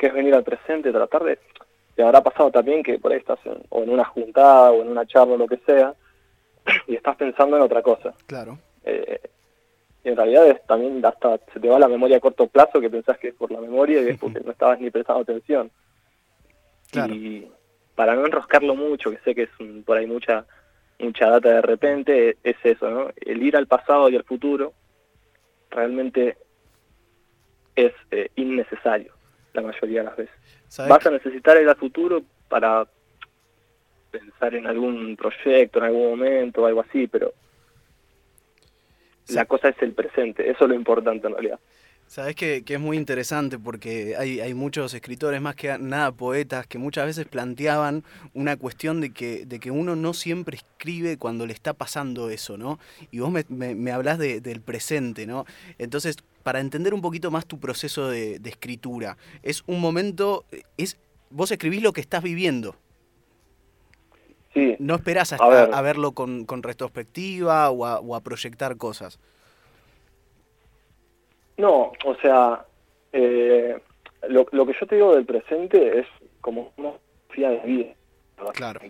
¿Qué 0.01 0.07
es 0.07 0.15
venir 0.15 0.35
al 0.35 0.45
presente? 0.45 0.93
Tratar 0.93 1.25
de... 1.25 1.39
Te 1.95 2.03
habrá 2.03 2.23
pasado 2.23 2.51
también 2.51 2.83
que 2.83 2.99
por 2.99 3.13
ahí 3.13 3.19
estás 3.19 3.39
en, 3.45 3.59
o 3.69 3.83
en 3.83 3.91
una 3.91 4.07
juntada 4.07 4.71
o 4.71 4.81
en 4.81 4.89
una 4.89 5.05
charla 5.05 5.35
o 5.35 5.37
lo 5.37 5.47
que 5.47 5.59
sea 5.59 5.93
y 6.87 6.95
estás 6.95 7.17
pensando 7.17 7.59
en 7.59 7.63
otra 7.63 7.83
cosa. 7.83 8.15
Claro. 8.27 8.59
Eh, 8.83 9.21
y 10.03 10.09
en 10.09 10.17
realidad 10.17 10.47
es 10.47 10.67
también 10.67 11.05
hasta 11.05 11.39
se 11.53 11.61
te 11.61 11.69
va 11.69 11.79
la 11.79 11.87
memoria 11.87 12.17
a 12.17 12.21
corto 12.21 12.47
plazo 12.47 12.81
que 12.81 12.89
pensás 12.89 13.19
que 13.19 13.29
es 13.29 13.35
por 13.35 13.51
la 13.51 13.61
memoria 13.61 14.01
y 14.01 14.09
es 14.09 14.19
porque 14.19 14.41
no 14.41 14.53
estabas 14.53 14.81
ni 14.81 14.91
prestando 14.91 15.21
atención. 15.21 15.71
Y 17.11 17.47
para 17.95 18.15
no 18.15 18.25
enroscarlo 18.25 18.75
mucho, 18.75 19.11
que 19.11 19.19
sé 19.19 19.35
que 19.35 19.43
es 19.43 19.51
por 19.85 19.99
ahí 19.99 20.07
mucha 20.07 20.47
mucha 20.99 21.29
data 21.29 21.51
de 21.51 21.61
repente, 21.61 22.39
es 22.43 22.57
eso, 22.65 22.91
¿no? 22.91 23.11
El 23.21 23.43
ir 23.43 23.55
al 23.55 23.67
pasado 23.67 24.09
y 24.09 24.17
al 24.17 24.25
futuro 24.25 24.73
realmente 25.71 26.39
es 27.77 27.93
eh, 28.11 28.31
innecesario 28.37 29.20
la 29.53 29.63
mayoría 29.63 30.01
de 30.01 30.05
las 30.05 30.17
veces. 30.17 30.35
Vas 30.89 31.07
a 31.07 31.11
necesitar 31.11 31.57
al 31.57 31.77
futuro 31.77 32.23
para 32.49 32.87
pensar 34.11 34.55
en 34.55 34.67
algún 34.67 35.17
proyecto, 35.17 35.79
en 35.79 35.85
algún 35.87 36.11
momento, 36.11 36.67
algo 36.67 36.81
así, 36.81 37.07
pero 37.07 37.33
la 39.29 39.45
cosa 39.45 39.69
es 39.69 39.81
el 39.83 39.93
presente, 39.93 40.51
eso 40.51 40.65
es 40.65 40.69
lo 40.69 40.75
importante 40.75 41.27
en 41.27 41.33
realidad. 41.35 41.61
Sabes 42.11 42.35
que, 42.35 42.65
es 42.67 42.81
muy 42.81 42.97
interesante 42.97 43.57
porque 43.57 44.17
hay, 44.19 44.41
hay, 44.41 44.53
muchos 44.53 44.95
escritores, 44.95 45.41
más 45.41 45.55
que 45.55 45.79
nada 45.79 46.11
poetas, 46.11 46.67
que 46.67 46.77
muchas 46.77 47.07
veces 47.07 47.25
planteaban 47.25 48.03
una 48.35 48.57
cuestión 48.57 49.01
de 49.01 49.13
que, 49.13 49.47
de 49.47 49.61
que 49.61 49.71
uno 49.71 49.95
no 49.95 50.13
siempre 50.13 50.57
escribe 50.57 51.19
cuando 51.19 51.47
le 51.47 51.53
está 51.53 51.73
pasando 51.73 52.29
eso, 52.29 52.59
¿no? 52.59 52.81
Y 53.13 53.21
vos 53.21 53.31
me, 53.31 53.45
me, 53.77 53.93
hablás 53.93 54.19
del 54.19 54.61
presente, 54.61 55.25
¿no? 55.25 55.45
Entonces, 55.79 56.17
para 56.43 56.59
entender 56.59 56.95
un 56.95 57.01
poquito 57.01 57.31
más 57.31 57.47
tu 57.47 57.61
proceso 57.61 58.09
de, 58.09 58.41
escritura, 58.45 59.17
es 59.45 59.63
un 59.69 59.79
momento, 59.81 60.45
es 60.77 60.99
vos 61.31 61.53
escribís 61.53 61.81
lo 61.81 61.93
que 61.93 62.01
estás 62.01 62.25
viviendo. 62.25 62.75
Sí. 64.53 64.75
No 64.81 64.97
esperás 64.97 65.33
a, 65.33 65.81
verlo 65.81 66.11
con, 66.11 66.45
con 66.45 66.65
retrospectiva 66.65 67.71
o 67.71 67.87
a, 67.87 68.01
o 68.01 68.17
a 68.17 68.21
proyectar 68.21 68.77
cosas. 68.79 69.21
No, 71.61 71.93
o 72.07 72.15
sea, 72.23 72.65
eh, 73.13 73.79
lo, 74.29 74.47
que 74.47 74.73
yo 74.81 74.87
te 74.87 74.95
digo 74.95 75.15
del 75.15 75.27
presente 75.27 75.99
es 75.99 76.07
como 76.41 76.73
una 76.79 76.93
filosofía 77.29 77.51
de 77.51 77.67
vida. 77.67 77.95
Claro. 78.55 78.81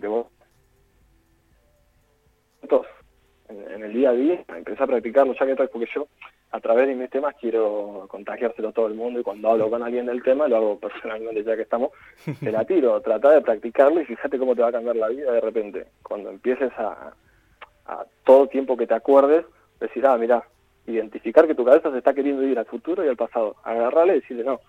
En, 3.49 3.71
en, 3.73 3.83
el 3.83 3.91
día 3.91 4.11
a 4.11 4.13
día, 4.13 4.45
empecé 4.47 4.81
a 4.81 4.87
practicarlo 4.87 5.33
ya 5.33 5.45
que 5.45 5.55
tal, 5.55 5.67
porque 5.67 5.89
yo 5.93 6.07
a 6.51 6.61
través 6.61 6.87
de 6.87 6.95
mis 6.95 7.09
temas 7.09 7.35
quiero 7.37 8.05
contagiárselo 8.07 8.69
a 8.69 8.71
todo 8.71 8.87
el 8.87 8.93
mundo 8.93 9.19
y 9.19 9.23
cuando 9.23 9.51
hablo 9.51 9.69
con 9.69 9.83
alguien 9.83 10.05
del 10.05 10.23
tema 10.23 10.47
lo 10.47 10.55
hago 10.55 10.79
personalmente 10.79 11.43
ya 11.43 11.57
que 11.57 11.63
estamos, 11.63 11.91
te 12.39 12.51
la 12.51 12.63
tiro, 12.63 13.01
trata 13.03 13.31
de 13.31 13.41
practicarlo 13.41 13.99
y 13.99 14.05
fíjate 14.05 14.37
cómo 14.37 14.55
te 14.55 14.61
va 14.61 14.69
a 14.69 14.71
cambiar 14.71 14.95
la 14.95 15.09
vida 15.09 15.33
de 15.33 15.41
repente. 15.41 15.87
Cuando 16.01 16.29
empieces 16.29 16.71
a, 16.77 17.13
a 17.87 18.05
todo 18.23 18.47
tiempo 18.47 18.77
que 18.77 18.87
te 18.87 18.93
acuerdes, 18.93 19.45
decir, 19.81 20.05
ah, 20.05 20.17
mira, 20.17 20.45
identificar 20.87 21.47
que 21.47 21.55
tu 21.55 21.65
cabeza 21.65 21.91
se 21.91 21.97
está 21.97 22.13
queriendo 22.13 22.43
ir 22.43 22.57
al 22.57 22.65
futuro 22.65 23.05
y 23.05 23.07
al 23.07 23.17
pasado, 23.17 23.55
agarrarle 23.63 24.17
y 24.17 24.21
decirle, 24.21 24.43
no, 24.43 24.59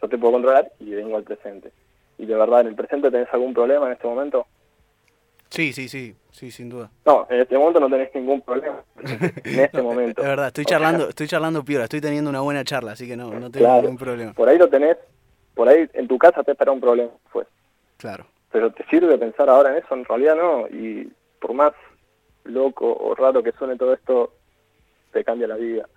yo 0.00 0.08
te 0.08 0.18
puedo 0.18 0.34
controlar 0.34 0.70
y 0.80 0.90
vengo 0.90 1.16
al 1.16 1.24
presente. 1.24 1.72
Y 2.18 2.26
de 2.26 2.34
verdad, 2.34 2.60
¿en 2.60 2.68
el 2.68 2.74
presente 2.74 3.10
tenés 3.10 3.28
algún 3.32 3.54
problema 3.54 3.86
en 3.86 3.92
este 3.92 4.06
momento? 4.06 4.46
Sí, 5.50 5.72
sí, 5.72 5.88
sí, 5.88 6.16
sí, 6.30 6.50
sin 6.50 6.68
duda. 6.68 6.90
No, 7.06 7.26
en 7.30 7.40
este 7.40 7.56
momento 7.56 7.80
no 7.80 7.88
tenés 7.88 8.12
ningún 8.14 8.40
problema. 8.40 8.82
En 8.98 9.60
este 9.60 9.82
momento. 9.82 10.20
Es 10.20 10.26
verdad, 10.26 10.48
estoy 10.48 10.64
charlando, 10.64 11.08
estoy 11.08 11.28
charlando 11.28 11.64
piola, 11.64 11.84
estoy 11.84 12.00
teniendo 12.00 12.30
una 12.30 12.40
buena 12.40 12.64
charla, 12.64 12.92
así 12.92 13.06
que 13.06 13.16
no, 13.16 13.32
no 13.32 13.50
tengo 13.50 13.80
ningún 13.80 13.96
problema. 13.96 14.32
Por 14.32 14.48
ahí 14.48 14.58
lo 14.58 14.68
tenés, 14.68 14.96
por 15.54 15.68
ahí 15.68 15.88
en 15.92 16.08
tu 16.08 16.18
casa 16.18 16.42
te 16.42 16.52
espera 16.52 16.72
un 16.72 16.80
problema 16.80 17.12
pues. 17.32 17.46
Claro. 17.98 18.26
Pero 18.50 18.72
te 18.72 18.84
sirve 18.86 19.16
pensar 19.18 19.48
ahora 19.48 19.70
en 19.70 19.84
eso, 19.84 19.94
en 19.94 20.04
realidad 20.04 20.36
no, 20.36 20.66
y 20.68 21.08
por 21.40 21.54
más 21.54 21.72
loco 22.44 22.92
o 22.92 23.14
raro 23.14 23.42
que 23.42 23.52
suene 23.52 23.76
todo 23.76 23.94
esto, 23.94 24.32
cambia 25.34 25.48
la 25.48 25.56
vida. 25.56 25.88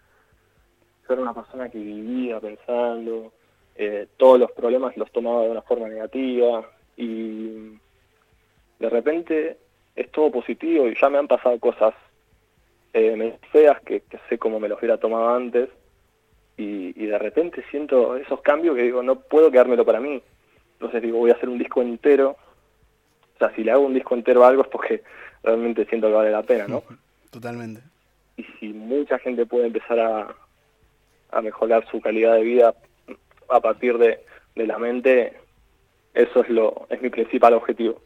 Yo 1.07 1.13
era 1.13 1.21
una 1.21 1.33
persona 1.33 1.69
que 1.69 1.77
vivía 1.77 2.39
pensando, 2.39 3.31
eh, 3.75 4.07
todos 4.17 4.39
los 4.39 4.51
problemas 4.51 4.97
los 4.97 5.11
tomaba 5.11 5.43
de 5.43 5.51
una 5.51 5.61
forma 5.61 5.87
negativa 5.87 6.67
y 6.95 7.77
de 8.79 8.89
repente 8.89 9.57
es 9.95 10.11
todo 10.11 10.31
positivo 10.31 10.87
y 10.87 10.95
ya 10.99 11.09
me 11.09 11.19
han 11.19 11.27
pasado 11.27 11.59
cosas 11.59 11.93
eh, 12.93 13.37
feas 13.51 13.79
que, 13.81 14.01
sé 14.27 14.39
cómo 14.39 14.59
me 14.59 14.67
los 14.67 14.79
hubiera 14.79 14.97
tomado 14.97 15.29
antes 15.35 15.69
y, 16.57 16.93
de 16.93 17.19
repente 17.19 17.63
siento 17.69 18.17
esos 18.17 18.41
cambios 18.41 18.75
que 18.75 18.81
digo, 18.81 19.03
no 19.03 19.19
puedo 19.19 19.51
quedármelo 19.51 19.85
para 19.85 19.99
mí. 19.99 20.21
Entonces 20.73 21.01
digo, 21.03 21.19
voy 21.19 21.29
a 21.29 21.35
hacer 21.35 21.47
un 21.47 21.59
disco 21.59 21.81
entero. 21.83 22.35
O 23.35 23.37
sea, 23.37 23.53
si 23.55 23.63
le 23.63 23.71
hago 23.71 23.85
un 23.85 23.93
disco 23.93 24.15
entero 24.15 24.43
a 24.43 24.47
algo 24.47 24.63
es 24.63 24.67
porque 24.67 25.03
realmente 25.43 25.85
siento 25.85 26.07
que 26.07 26.13
vale 26.13 26.31
la 26.31 26.41
pena, 26.41 26.67
¿no? 26.67 26.81
Totalmente. 27.29 27.81
Y 28.37 28.43
si 28.59 28.67
mucha 28.67 29.19
gente 29.19 29.45
puede 29.45 29.67
empezar 29.67 29.99
a, 29.99 30.35
a 31.31 31.41
mejorar 31.41 31.85
su 31.89 31.99
calidad 32.01 32.35
de 32.35 32.43
vida 32.43 32.75
a 33.49 33.59
partir 33.59 33.97
de, 33.97 34.19
de 34.55 34.67
la 34.67 34.77
mente, 34.77 35.33
eso 36.13 36.41
es, 36.41 36.49
lo, 36.49 36.87
es 36.89 37.01
mi 37.01 37.09
principal 37.09 37.53
objetivo. 37.53 38.01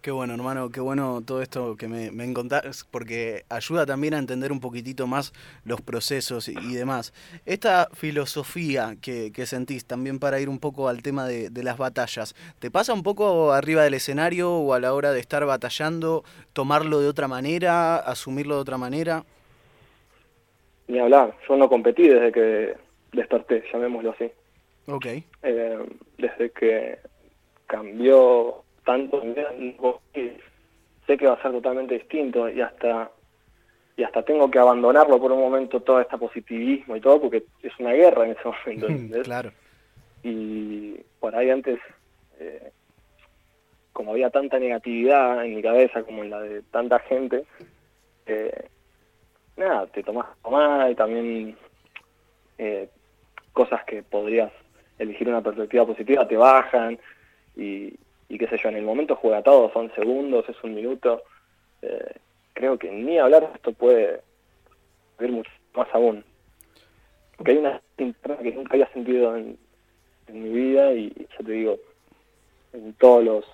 Qué 0.00 0.12
bueno, 0.12 0.34
hermano, 0.34 0.70
qué 0.70 0.78
bueno 0.78 1.20
todo 1.26 1.42
esto 1.42 1.74
que 1.74 1.88
me, 1.88 2.12
me 2.12 2.22
encontrás, 2.22 2.86
porque 2.88 3.44
ayuda 3.48 3.86
también 3.86 4.14
a 4.14 4.18
entender 4.18 4.52
un 4.52 4.60
poquitito 4.60 5.08
más 5.08 5.32
los 5.64 5.80
procesos 5.80 6.48
y, 6.48 6.54
demás. 6.74 7.12
Esta 7.44 7.88
filosofía 7.92 8.94
que, 9.02 9.32
que, 9.32 9.46
sentís 9.46 9.84
también 9.84 10.20
para 10.20 10.38
ir 10.38 10.48
un 10.48 10.60
poco 10.60 10.88
al 10.88 11.02
tema 11.02 11.26
de, 11.26 11.50
de, 11.50 11.62
las 11.64 11.76
batallas, 11.76 12.36
¿te 12.60 12.70
pasa 12.70 12.92
un 12.92 13.02
poco 13.02 13.52
arriba 13.52 13.82
del 13.82 13.94
escenario 13.94 14.52
o 14.52 14.74
a 14.74 14.78
la 14.78 14.94
hora 14.94 15.10
de 15.10 15.18
estar 15.18 15.44
batallando, 15.44 16.22
tomarlo 16.52 17.00
de 17.00 17.08
otra 17.08 17.26
manera, 17.26 17.96
asumirlo 17.96 18.54
de 18.54 18.60
otra 18.60 18.78
manera? 18.78 19.24
Ni 20.88 20.98
hablar, 20.98 21.34
yo 21.48 21.56
no 21.56 21.68
competí 21.68 22.08
desde 22.08 22.32
que 22.32 22.74
desperté, 23.12 23.64
llamémoslo 23.72 24.10
así. 24.10 24.30
Ok. 24.86 25.06
Eh, 25.42 25.78
desde 26.18 26.50
que 26.50 26.98
cambió 27.66 28.62
tanto 28.84 29.20
sé 31.06 31.16
que 31.16 31.26
va 31.26 31.34
a 31.34 31.42
ser 31.42 31.52
totalmente 31.52 31.94
distinto 31.94 32.48
y 32.48 32.60
hasta 32.60 33.10
y 33.96 34.02
hasta 34.02 34.22
tengo 34.22 34.50
que 34.50 34.58
abandonarlo 34.58 35.18
por 35.18 35.32
un 35.32 35.40
momento 35.40 35.80
todo 35.80 36.00
este 36.00 36.18
positivismo 36.18 36.96
y 36.96 37.00
todo 37.00 37.20
porque 37.20 37.44
es 37.62 37.72
una 37.78 37.92
guerra 37.92 38.26
en 38.26 38.32
ese 38.32 38.42
momento 38.44 39.22
claro 39.24 39.50
y 40.22 40.96
por 41.18 41.34
ahí 41.34 41.50
antes 41.50 41.78
eh, 42.38 42.70
como 43.92 44.12
había 44.12 44.30
tanta 44.30 44.58
negatividad 44.58 45.44
en 45.44 45.56
mi 45.56 45.62
cabeza 45.62 46.02
como 46.02 46.22
en 46.22 46.30
la 46.30 46.40
de 46.40 46.62
tanta 46.62 46.98
gente 47.00 47.44
eh, 48.26 48.68
nada 49.56 49.86
te 49.86 50.02
tomas 50.02 50.26
mal 50.48 50.90
y 50.90 50.94
también 50.94 51.56
eh, 52.58 52.88
cosas 53.52 53.84
que 53.84 54.02
podrías 54.02 54.52
elegir 54.98 55.28
una 55.28 55.42
perspectiva 55.42 55.86
positiva 55.86 56.26
te 56.26 56.36
bajan 56.36 56.98
y, 57.56 57.94
y 58.28 58.38
qué 58.38 58.48
sé 58.48 58.58
yo, 58.62 58.68
en 58.68 58.76
el 58.76 58.84
momento 58.84 59.16
juega 59.16 59.42
todo, 59.42 59.72
son 59.72 59.92
segundos, 59.94 60.48
es 60.48 60.56
un 60.62 60.74
minuto. 60.74 61.22
Eh, 61.82 62.14
creo 62.52 62.78
que 62.78 62.90
ni 62.90 63.18
hablar 63.18 63.50
esto 63.54 63.72
puede 63.72 64.20
ir 65.20 65.32
mucho 65.32 65.50
más 65.74 65.88
aún. 65.92 66.24
Porque 67.36 67.52
hay 67.52 67.58
una 67.58 67.80
que 67.96 68.52
nunca 68.52 68.74
había 68.74 68.92
sentido 68.92 69.36
en, 69.36 69.58
mi 70.28 70.48
vida 70.48 70.92
y 70.92 71.12
ya 71.38 71.44
te 71.44 71.52
digo, 71.52 71.78
en 72.72 72.92
todos 72.94 73.24
los, 73.24 73.44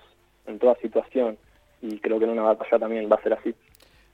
en 0.47 0.59
toda 0.59 0.75
situación. 0.76 1.37
Y 1.82 1.99
creo 1.99 2.18
que 2.18 2.25
en 2.25 2.30
una 2.30 2.42
batalla 2.42 2.78
también 2.78 3.11
va 3.11 3.16
a 3.16 3.23
ser 3.23 3.35
así. 3.35 3.54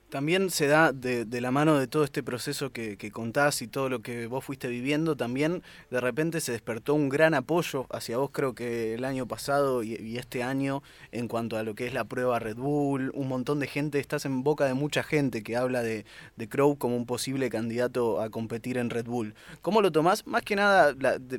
También 0.09 0.49
se 0.49 0.65
da 0.65 0.91
de, 0.91 1.27
la 1.39 1.51
mano 1.51 1.77
de 1.77 1.85
todo 1.85 2.03
este 2.03 2.23
proceso 2.23 2.71
que, 2.71 2.97
contás 3.11 3.61
y 3.61 3.67
todo 3.67 3.89
lo 3.89 4.01
que 4.01 4.25
vos 4.25 4.43
fuiste 4.43 4.67
viviendo, 4.67 5.15
también 5.15 5.61
de 5.91 6.01
repente 6.01 6.41
se 6.41 6.51
despertó 6.51 6.95
un 6.95 7.09
gran 7.09 7.35
apoyo 7.35 7.85
hacia 7.91 8.17
vos, 8.17 8.31
creo 8.31 8.55
que 8.55 8.95
el 8.95 9.05
año 9.05 9.27
pasado 9.27 9.83
y, 9.83 10.17
este 10.17 10.41
año, 10.41 10.81
en 11.11 11.27
cuanto 11.27 11.57
a 11.57 11.63
lo 11.63 11.75
que 11.75 11.85
es 11.85 11.93
la 11.93 12.05
prueba 12.05 12.39
Red 12.39 12.55
Bull, 12.55 13.11
un 13.13 13.27
montón 13.27 13.59
de 13.59 13.67
gente, 13.67 13.99
estás 13.99 14.25
en 14.25 14.41
boca 14.41 14.65
de 14.65 14.73
mucha 14.73 15.03
gente 15.03 15.43
que 15.43 15.55
habla 15.55 15.83
de, 15.83 16.05
de 16.37 16.49
Crow 16.49 16.75
como 16.79 16.97
un 16.97 17.05
posible 17.05 17.51
candidato 17.51 18.19
a 18.19 18.31
competir 18.31 18.79
en 18.79 18.89
Red 18.89 19.05
Bull. 19.05 19.35
¿Cómo 19.61 19.79
lo 19.79 19.91
tomás? 19.91 20.25
Más 20.25 20.41
que 20.41 20.55
nada, 20.55 20.95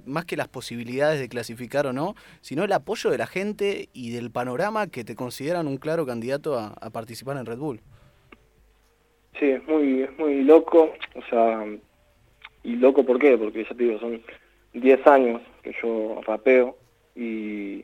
más 0.06 0.26
que 0.26 0.36
las 0.36 0.46
posibilidades 0.46 1.18
de 1.18 1.28
clasificar 1.28 1.88
o 1.88 1.92
no, 1.92 2.14
sino 2.40 2.62
el 2.62 2.72
apoyo 2.72 3.10
de 3.10 3.18
la 3.18 3.26
gente 3.26 3.88
y 3.92 4.10
del 4.10 4.30
panorama 4.30 4.86
que 4.86 5.02
te 5.02 5.16
consideran 5.16 5.66
un 5.66 5.76
claro 5.76 6.06
candidato 6.06 6.56
a 6.56 6.90
participar 6.90 7.36
en 7.36 7.46
Red 7.46 7.58
Bull. 7.58 7.82
Sí, 9.40 9.52
es 9.52 9.66
muy, 9.66 10.02
es 10.02 10.18
muy 10.18 10.42
loco, 10.42 10.92
o 11.14 11.22
sea, 11.30 11.64
y 12.62 12.76
loco 12.76 13.04
¿por 13.04 13.18
qué? 13.18 13.38
Porque 13.38 13.64
ya 13.64 13.70
te 13.70 13.84
digo, 13.84 13.98
son 13.98 14.22
10 14.74 15.06
años 15.06 15.40
que 15.62 15.74
yo 15.82 16.20
rapeo 16.26 16.76
y 17.16 17.82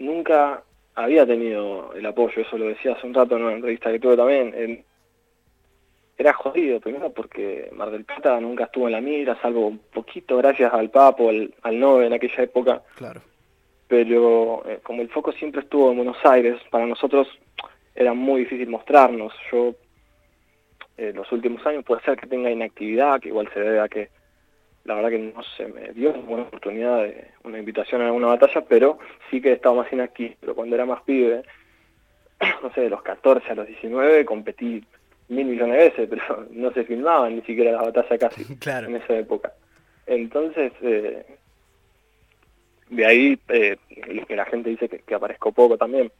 nunca 0.00 0.64
había 0.96 1.24
tenido 1.24 1.92
el 1.94 2.04
apoyo, 2.04 2.42
eso 2.42 2.58
lo 2.58 2.66
decía 2.66 2.94
hace 2.94 3.06
un 3.06 3.14
rato 3.14 3.36
en 3.36 3.44
una 3.44 3.54
entrevista 3.54 3.92
que 3.92 4.00
tuve 4.00 4.16
también. 4.16 4.84
era 6.18 6.32
jodido, 6.32 6.80
primero 6.80 7.12
porque 7.12 7.70
Mar 7.72 7.92
del 7.92 8.04
Plata 8.04 8.40
nunca 8.40 8.64
estuvo 8.64 8.86
en 8.86 8.92
la 8.92 9.00
mira, 9.00 9.40
salvo 9.40 9.68
un 9.68 9.78
poquito 9.78 10.36
gracias 10.38 10.74
al 10.74 10.90
Papo, 10.90 11.28
al, 11.28 11.54
al 11.62 11.78
Nove 11.78 12.06
en 12.06 12.12
aquella 12.12 12.42
época. 12.42 12.82
Claro. 12.96 13.20
Pero 13.86 14.64
eh, 14.66 14.80
como 14.82 15.00
el 15.00 15.10
foco 15.10 15.30
siempre 15.30 15.60
estuvo 15.60 15.90
en 15.90 15.98
Buenos 15.98 16.16
Aires, 16.24 16.60
para 16.70 16.86
nosotros 16.86 17.28
era 17.94 18.14
muy 18.14 18.40
difícil 18.40 18.68
mostrarnos. 18.68 19.32
Yo, 19.50 19.74
en 20.96 21.08
eh, 21.08 21.12
los 21.12 21.30
últimos 21.32 21.64
años, 21.66 21.84
puede 21.84 22.02
ser 22.02 22.18
que 22.18 22.26
tenga 22.26 22.50
inactividad, 22.50 23.20
que 23.20 23.28
igual 23.28 23.48
se 23.52 23.60
debe 23.60 23.80
a 23.80 23.88
que 23.88 24.08
la 24.84 24.94
verdad 24.94 25.10
que 25.10 25.18
no 25.18 25.42
se 25.56 25.66
me 25.66 25.92
dio 25.92 26.12
una 26.12 26.42
oportunidad 26.42 27.04
de 27.04 27.28
una 27.44 27.58
invitación 27.58 28.02
a 28.02 28.06
alguna 28.06 28.26
batalla, 28.26 28.62
pero 28.68 28.98
sí 29.30 29.40
que 29.40 29.50
he 29.50 29.54
estado 29.54 29.76
más 29.76 29.90
inactivo. 29.92 30.34
Pero 30.40 30.54
cuando 30.54 30.74
era 30.74 30.84
más 30.84 31.02
pibe, 31.02 31.42
no 32.62 32.72
sé, 32.72 32.82
de 32.82 32.90
los 32.90 33.02
14 33.02 33.50
a 33.50 33.54
los 33.54 33.66
19, 33.66 34.24
competí 34.24 34.84
mil 35.28 35.46
millones 35.46 35.78
de 35.78 35.84
veces, 35.84 36.08
pero 36.10 36.46
no 36.50 36.72
se 36.72 36.84
filmaban 36.84 37.36
ni 37.36 37.42
siquiera 37.42 37.72
la 37.72 37.82
batalla 37.82 38.18
casi 38.18 38.42
en 38.86 38.96
esa 38.96 39.16
época. 39.16 39.52
Entonces, 40.06 40.72
eh, 40.82 41.24
de 42.90 43.06
ahí 43.06 43.38
eh, 43.48 43.76
que 44.28 44.36
la 44.36 44.44
gente 44.44 44.68
dice 44.68 44.88
que, 44.88 44.98
que 44.98 45.14
aparezco 45.14 45.52
poco 45.52 45.78
también 45.78 46.12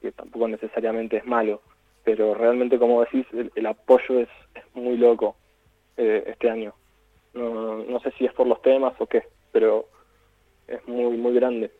que 0.00 0.12
tampoco 0.12 0.48
necesariamente 0.48 1.18
es 1.18 1.26
malo, 1.26 1.62
pero 2.04 2.34
realmente 2.34 2.78
como 2.78 3.00
decís, 3.00 3.26
el, 3.54 3.66
apoyo 3.66 4.20
es, 4.20 4.28
muy 4.74 4.96
loco 4.96 5.36
eh, 5.96 6.24
este 6.26 6.50
año. 6.50 6.74
No, 7.34 7.84
no 7.84 8.00
sé 8.00 8.12
si 8.12 8.24
es 8.24 8.32
por 8.32 8.46
los 8.46 8.62
temas 8.62 8.94
o 8.98 9.06
qué, 9.06 9.24
pero 9.52 9.88
es 10.66 10.86
muy, 10.86 11.16
muy 11.16 11.34
grande. 11.34 11.72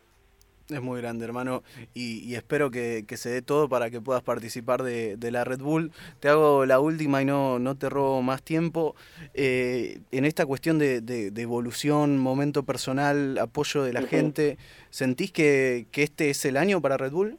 Es 0.69 0.83
muy 0.83 1.01
grande, 1.01 1.25
hermano, 1.25 1.63
y, 1.95 2.35
espero 2.35 2.71
que, 2.71 3.03
se 3.17 3.31
dé 3.31 3.41
todo 3.41 3.71
para 3.71 3.89
que 3.89 4.03
puedas 4.03 4.23
participar 4.23 4.83
de, 4.83 5.17
la 5.31 5.43
Red 5.43 5.61
Bull. 5.61 5.93
Te 6.21 6.29
hago 6.29 6.67
la 6.67 6.79
última 6.79 7.23
y 7.23 7.25
no, 7.25 7.59
no 7.59 7.75
te 7.77 7.89
robo 7.89 8.21
más 8.21 8.43
tiempo. 8.43 8.95
Eh, 9.33 10.01
en 10.13 10.27
esta 10.27 10.45
cuestión 10.45 10.79
de, 10.79 11.01
de, 11.01 11.41
evolución, 11.41 12.19
momento 12.19 12.65
personal, 12.65 13.39
apoyo 13.39 13.83
de 13.83 13.95
la 13.95 14.03
gente, 14.03 14.59
¿sentís 14.91 15.33
que, 15.33 15.87
que 15.91 16.03
este 16.03 16.29
es 16.29 16.45
el 16.45 16.59
año 16.59 16.83
para 16.83 16.99
Red 16.99 17.13
Bull? 17.13 17.39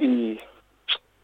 Y 0.00 0.40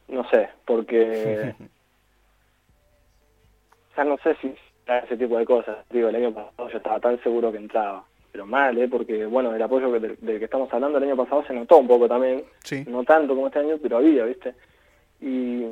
no 0.09 0.29
sé, 0.29 0.49
porque 0.65 1.55
ya 3.97 4.05
no 4.05 4.17
sé 4.19 4.37
si 4.41 4.55
ese 4.87 5.17
tipo 5.17 5.39
de 5.39 5.45
cosas. 5.45 5.79
Digo, 5.91 6.09
el 6.09 6.17
año 6.17 6.33
pasado 6.33 6.69
yo 6.69 6.77
estaba 6.77 7.01
tan 7.01 7.21
seguro 7.23 7.51
que 7.51 7.59
entraba. 7.59 8.05
pero 8.31 8.47
mal, 8.47 8.77
¿eh? 8.79 8.89
porque 8.89 9.27
bueno, 9.27 9.55
el 9.55 9.63
apoyo 9.63 9.91
del, 9.99 10.17
que 10.19 10.45
estamos 10.45 10.73
hablando 10.73 10.99
el 10.99 11.05
año 11.05 11.17
pasado 11.17 11.45
se 11.47 11.55
notó 11.55 11.79
un 11.79 11.89
poco 11.89 12.07
también, 12.07 12.45
no 12.87 13.03
tanto 13.05 13.35
como 13.35 13.49
este 13.49 13.61
año, 13.61 13.79
pero 13.83 13.97
había, 13.97 14.25
¿viste? 14.25 14.55
Y 15.21 15.65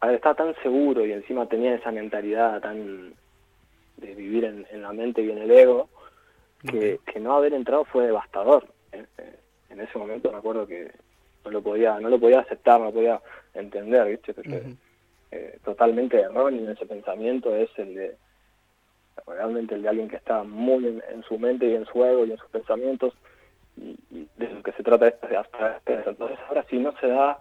a 0.00 0.06
ver, 0.06 0.16
estaba 0.16 0.34
tan 0.34 0.54
seguro 0.62 1.04
y 1.04 1.12
encima 1.12 1.46
tenía 1.46 1.74
esa 1.74 1.90
mentalidad 1.90 2.60
tan 2.60 3.14
de 3.96 4.14
vivir 4.14 4.44
en, 4.44 4.82
la 4.82 4.92
mente 4.92 5.22
y 5.22 5.30
en 5.30 5.38
el 5.38 5.50
ego, 5.50 5.88
que, 6.66 7.00
que 7.04 7.20
no 7.20 7.34
haber 7.34 7.54
entrado 7.54 7.84
fue 7.84 8.06
devastador. 8.06 8.66
En, 8.92 9.06
en 9.70 9.80
ese 9.80 9.98
momento 9.98 10.30
me 10.30 10.38
acuerdo 10.38 10.66
que 10.66 10.90
no 11.44 11.50
lo 11.50 11.62
podía 11.62 11.98
no 12.00 12.08
lo 12.08 12.18
podía 12.18 12.40
aceptar, 12.40 12.80
no 12.80 12.92
podía 12.92 13.20
entender, 13.54 14.08
¿viste? 14.08 14.34
Porque, 14.34 14.74
eh, 15.30 15.58
totalmente 15.64 16.20
erróneo 16.20 16.70
ese 16.70 16.86
pensamiento 16.86 17.54
es 17.54 17.70
el 17.78 17.94
de 17.94 18.16
realmente 19.26 19.74
el 19.74 19.82
de 19.82 19.88
alguien 19.88 20.08
que 20.08 20.16
está 20.16 20.42
muy 20.42 20.86
en, 20.86 21.22
su 21.22 21.38
mente 21.38 21.66
y 21.66 21.74
en 21.74 21.86
su 21.86 22.04
ego 22.04 22.24
y 22.24 22.32
en 22.32 22.38
sus 22.38 22.50
pensamientos 22.50 23.14
y, 23.76 23.96
de 24.36 24.48
lo 24.48 24.62
que 24.62 24.72
se 24.72 24.82
trata 24.82 25.08
es 25.08 25.20
de 25.20 25.36
hasta 25.36 25.80
entonces 25.86 26.38
ahora 26.48 26.64
si 26.68 26.78
no 26.78 26.92
se 26.98 27.06
da 27.06 27.38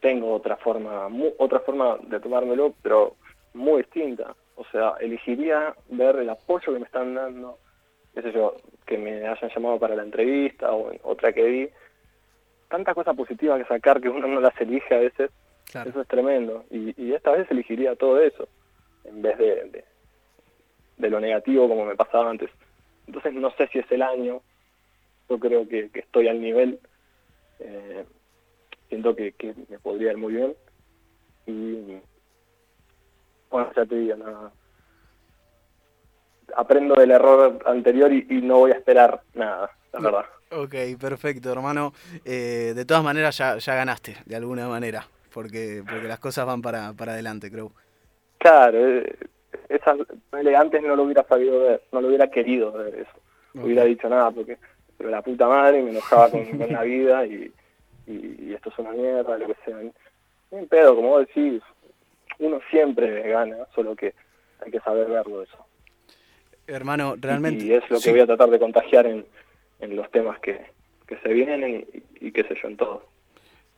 tengo 0.00 0.32
otra 0.34 0.56
forma 0.56 1.08
otra 1.38 1.60
forma 1.60 1.98
de 2.02 2.20
tomármelo 2.20 2.74
pero 2.82 3.16
muy 3.54 3.82
distinta. 3.82 4.34
O 4.54 4.64
sea 4.66 4.94
elegiría 5.00 5.74
ver 5.88 6.16
el 6.16 6.30
apoyo 6.30 6.72
que 6.72 6.78
me 6.78 6.86
están 6.86 7.14
dando 7.14 7.58
qué 8.16 8.22
sé 8.22 8.32
yo 8.32 8.56
que 8.84 8.98
me 8.98 9.28
hayan 9.28 9.50
llamado 9.54 9.78
para 9.78 9.94
la 9.94 10.02
entrevista 10.02 10.72
o 10.72 10.90
otra 11.04 11.32
que 11.32 11.44
vi. 11.44 11.68
Tantas 12.68 12.96
cosas 12.96 13.14
positivas 13.14 13.62
que 13.62 13.68
sacar 13.68 14.00
que 14.00 14.08
uno 14.08 14.26
no 14.26 14.40
las 14.40 14.60
elige 14.60 14.92
a 14.92 14.98
veces 14.98 15.30
eso 15.68 16.00
es 16.00 16.08
tremendo. 16.08 16.64
Y, 16.70 17.12
esta 17.12 17.30
vez 17.30 17.48
elegiría 17.50 17.94
todo 17.94 18.20
eso 18.20 18.48
en 19.04 19.22
vez 19.22 19.38
de 19.38 19.84
de 20.96 21.10
lo 21.10 21.20
negativo 21.20 21.68
como 21.68 21.84
me 21.84 21.96
pasaba 21.96 22.30
antes. 22.30 22.50
Entonces 23.06 23.34
no 23.34 23.50
sé 23.52 23.68
si 23.68 23.78
es 23.78 23.90
el 23.90 24.02
año, 24.02 24.40
yo 25.28 25.38
creo 25.38 25.68
que, 25.68 25.90
estoy 25.92 26.28
al 26.28 26.40
nivel, 26.40 26.80
eh, 27.60 28.04
siento 28.88 29.14
que, 29.14 29.34
me 29.68 29.78
podría 29.78 30.12
ir 30.12 30.18
muy 30.18 30.34
bien. 30.34 30.54
Y 31.46 31.98
bueno, 33.50 33.70
ya 33.76 33.86
te 33.86 33.94
digo, 33.94 34.16
nada. 34.16 34.52
Aprendo 36.54 36.94
del 36.94 37.10
error 37.10 37.58
anterior 37.66 38.12
y, 38.12 38.24
no 38.42 38.58
voy 38.58 38.72
a 38.72 38.74
esperar 38.74 39.20
nada, 39.34 39.70
la 39.92 40.00
verdad. 40.00 40.24
Ok, 40.52 40.74
perfecto, 41.00 41.50
hermano. 41.50 41.92
Eh, 42.24 42.72
de 42.74 42.84
todas 42.84 43.02
maneras 43.02 43.36
ya, 43.36 43.58
ya 43.58 43.74
ganaste, 43.74 44.16
de 44.24 44.36
alguna 44.36 44.68
manera, 44.68 45.06
porque, 45.34 45.82
porque 45.88 46.06
las 46.06 46.20
cosas 46.20 46.46
van 46.46 46.62
para, 46.62 46.92
para 46.92 47.12
adelante, 47.12 47.50
creo. 47.50 47.72
Claro, 48.38 48.78
eh, 48.78 49.16
esa, 49.68 49.96
antes 50.58 50.82
no 50.82 50.94
lo 50.94 51.02
hubiera 51.02 51.24
sabido 51.24 51.60
ver, 51.60 51.82
no 51.92 52.00
lo 52.00 52.08
hubiera 52.08 52.30
querido 52.30 52.72
ver 52.72 52.94
eso. 52.94 53.20
No 53.54 53.64
hubiera 53.64 53.84
dicho 53.84 54.08
nada, 54.08 54.30
porque 54.30 54.58
pero 54.96 55.10
la 55.10 55.22
puta 55.22 55.46
madre 55.46 55.82
me 55.82 55.90
enojaba 55.90 56.30
con, 56.30 56.46
la 56.70 56.82
vida 56.82 57.26
y, 57.26 57.52
y, 58.06 58.54
esto 58.54 58.70
es 58.70 58.78
una 58.78 58.92
mierda, 58.92 59.36
lo 59.38 59.46
que 59.46 59.56
sea. 59.64 59.76
Un 60.50 60.68
pedo, 60.68 60.96
como 60.96 61.08
vos 61.08 61.26
decís, 61.26 61.62
uno 62.38 62.60
siempre 62.70 63.28
gana, 63.28 63.56
solo 63.74 63.94
que 63.94 64.14
hay 64.64 64.70
que 64.70 64.80
saber 64.80 65.08
verlo 65.08 65.42
eso. 65.42 65.65
Hermano, 66.66 67.14
realmente... 67.18 67.64
Y, 67.64 67.72
es 67.72 67.88
lo 67.90 68.00
que 68.00 68.10
voy 68.10 68.20
a 68.20 68.26
tratar 68.26 68.50
de 68.50 68.58
contagiar 68.58 69.06
en, 69.06 69.24
en 69.80 69.96
los 69.96 70.10
temas 70.10 70.38
que, 70.40 70.60
que 71.06 71.16
se 71.18 71.28
vienen 71.32 71.86
y, 72.20 72.26
y 72.26 72.32
qué 72.32 72.42
sé 72.44 72.56
yo, 72.60 72.68
en 72.68 72.76
todo. 72.76 73.16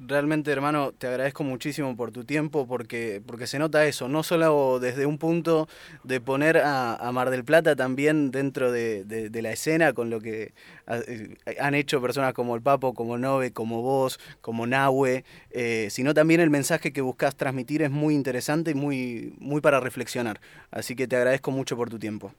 Realmente, 0.01 0.53
hermano, 0.53 0.93
te 0.93 1.09
agradezco 1.09 1.43
muchísimo 1.43 1.97
por 1.97 2.13
tu 2.13 2.23
tiempo 2.23 2.69
porque, 2.69 3.21
porque 3.27 3.49
se 3.49 3.59
nota 3.59 3.85
eso, 3.85 4.07
no 4.07 4.23
solo 4.23 4.79
desde 4.79 5.07
un 5.07 5.19
punto 5.19 5.67
de 6.05 6.21
poner 6.21 6.59
a, 6.59 7.11
Mar 7.13 7.31
del 7.31 7.45
Plata 7.45 7.75
también 7.75 8.31
dentro 8.31 8.71
de, 8.71 9.29
la 9.43 9.51
escena 9.51 9.93
con 9.95 10.09
lo 10.09 10.21
que 10.21 10.53
eh, 10.87 11.37
han 11.59 11.75
hecho 11.75 12.01
personas 12.01 12.33
como 12.33 12.55
el 12.55 12.63
Papo, 12.63 12.95
como 12.95 13.19
Nove, 13.19 13.53
como 13.53 13.83
vos, 13.83 14.21
como 14.41 14.69
Nahue, 14.69 15.25
eh, 15.51 15.89
sino 15.91 16.15
también 16.15 16.41
el 16.41 16.51
mensaje 16.51 16.93
que 16.93 17.01
buscas 17.01 17.35
transmitir 17.35 17.83
es 17.83 17.91
muy 17.91 18.15
interesante 18.15 18.71
y 18.71 18.75
muy, 18.75 19.35
muy 19.41 19.61
para 19.61 19.81
reflexionar. 19.81 20.41
Así 20.71 20.95
que 20.95 21.09
te 21.09 21.17
agradezco 21.17 21.51
mucho 21.51 21.77
por 21.77 21.91
tu 21.91 21.99
tiempo. 21.99 22.33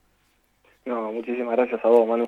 No, 0.85 1.11
muchísimas 1.11 1.55
gracias 1.55 1.83
a 1.83 1.87
vos, 1.87 2.07
Manu. 2.07 2.27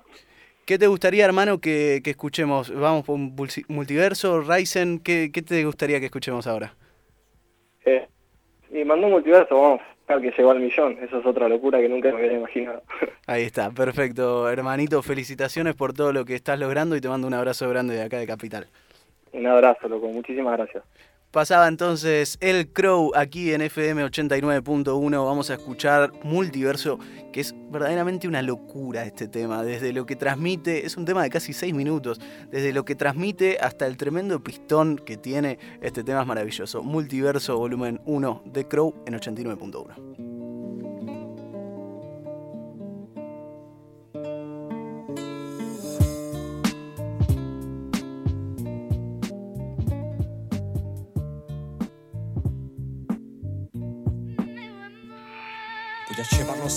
¿Qué 0.65 0.77
te 0.77 0.87
gustaría, 0.87 1.25
hermano, 1.25 1.59
que, 1.59 2.01
escuchemos? 2.05 2.73
Vamos 2.73 3.05
por 3.05 3.15
un 3.15 3.35
multiverso, 3.67 4.41
Ryzen, 4.41 4.99
¿qué, 4.99 5.29
te 5.29 5.65
gustaría 5.65 5.99
que 5.99 6.05
escuchemos 6.05 6.47
ahora? 6.47 6.75
Eh, 7.85 8.07
y 8.71 8.85
mandó 8.85 9.07
un 9.07 9.13
multiverso, 9.13 9.55
vamos, 9.59 9.81
que 10.19 10.31
llegó 10.31 10.51
al 10.51 10.59
millón, 10.59 10.97
eso 11.01 11.19
es 11.19 11.25
otra 11.25 11.47
locura 11.47 11.79
que 11.79 11.87
nunca 11.87 12.09
me 12.09 12.15
hubiera 12.15 12.35
imaginado. 12.35 12.83
Ahí 13.27 13.43
está, 13.43 13.71
perfecto, 13.71 14.49
hermanito, 14.49 15.01
felicitaciones 15.01 15.75
por 15.75 15.93
todo 15.93 16.11
lo 16.11 16.25
que 16.25 16.35
estás 16.35 16.59
logrando 16.59 16.95
y 16.95 17.01
te 17.01 17.07
mando 17.07 17.27
un 17.27 17.33
abrazo 17.33 17.69
grande 17.69 17.95
de 17.95 18.03
acá 18.03 18.17
de 18.17 18.27
Capital. 18.27 18.67
Un 19.31 19.47
abrazo, 19.47 19.87
loco, 19.87 20.07
muchísimas 20.07 20.57
gracias. 20.57 20.83
Pasaba 21.31 21.69
entonces 21.69 22.37
El 22.41 22.73
Crow 22.73 23.13
aquí 23.15 23.53
en 23.53 23.61
FM 23.61 24.03
89.1. 24.03 25.25
Vamos 25.25 25.49
a 25.49 25.53
escuchar 25.53 26.11
Multiverso, 26.23 26.99
que 27.31 27.39
es 27.39 27.55
verdaderamente 27.69 28.27
una 28.27 28.41
locura 28.41 29.05
este 29.05 29.29
tema. 29.29 29.63
Desde 29.63 29.93
lo 29.93 30.05
que 30.05 30.17
transmite, 30.17 30.85
es 30.85 30.97
un 30.97 31.05
tema 31.05 31.23
de 31.23 31.29
casi 31.29 31.53
6 31.53 31.73
minutos. 31.73 32.19
Desde 32.51 32.73
lo 32.73 32.83
que 32.83 32.95
transmite 32.95 33.59
hasta 33.61 33.87
el 33.87 33.95
tremendo 33.95 34.43
pistón 34.43 34.97
que 34.97 35.15
tiene 35.15 35.57
este 35.79 36.03
tema 36.03 36.19
es 36.19 36.27
maravilloso. 36.27 36.83
Multiverso, 36.83 37.57
volumen 37.57 38.01
1 38.03 38.43
de 38.47 38.67
Crow 38.67 38.93
en 39.05 39.13
89.1. 39.13 40.30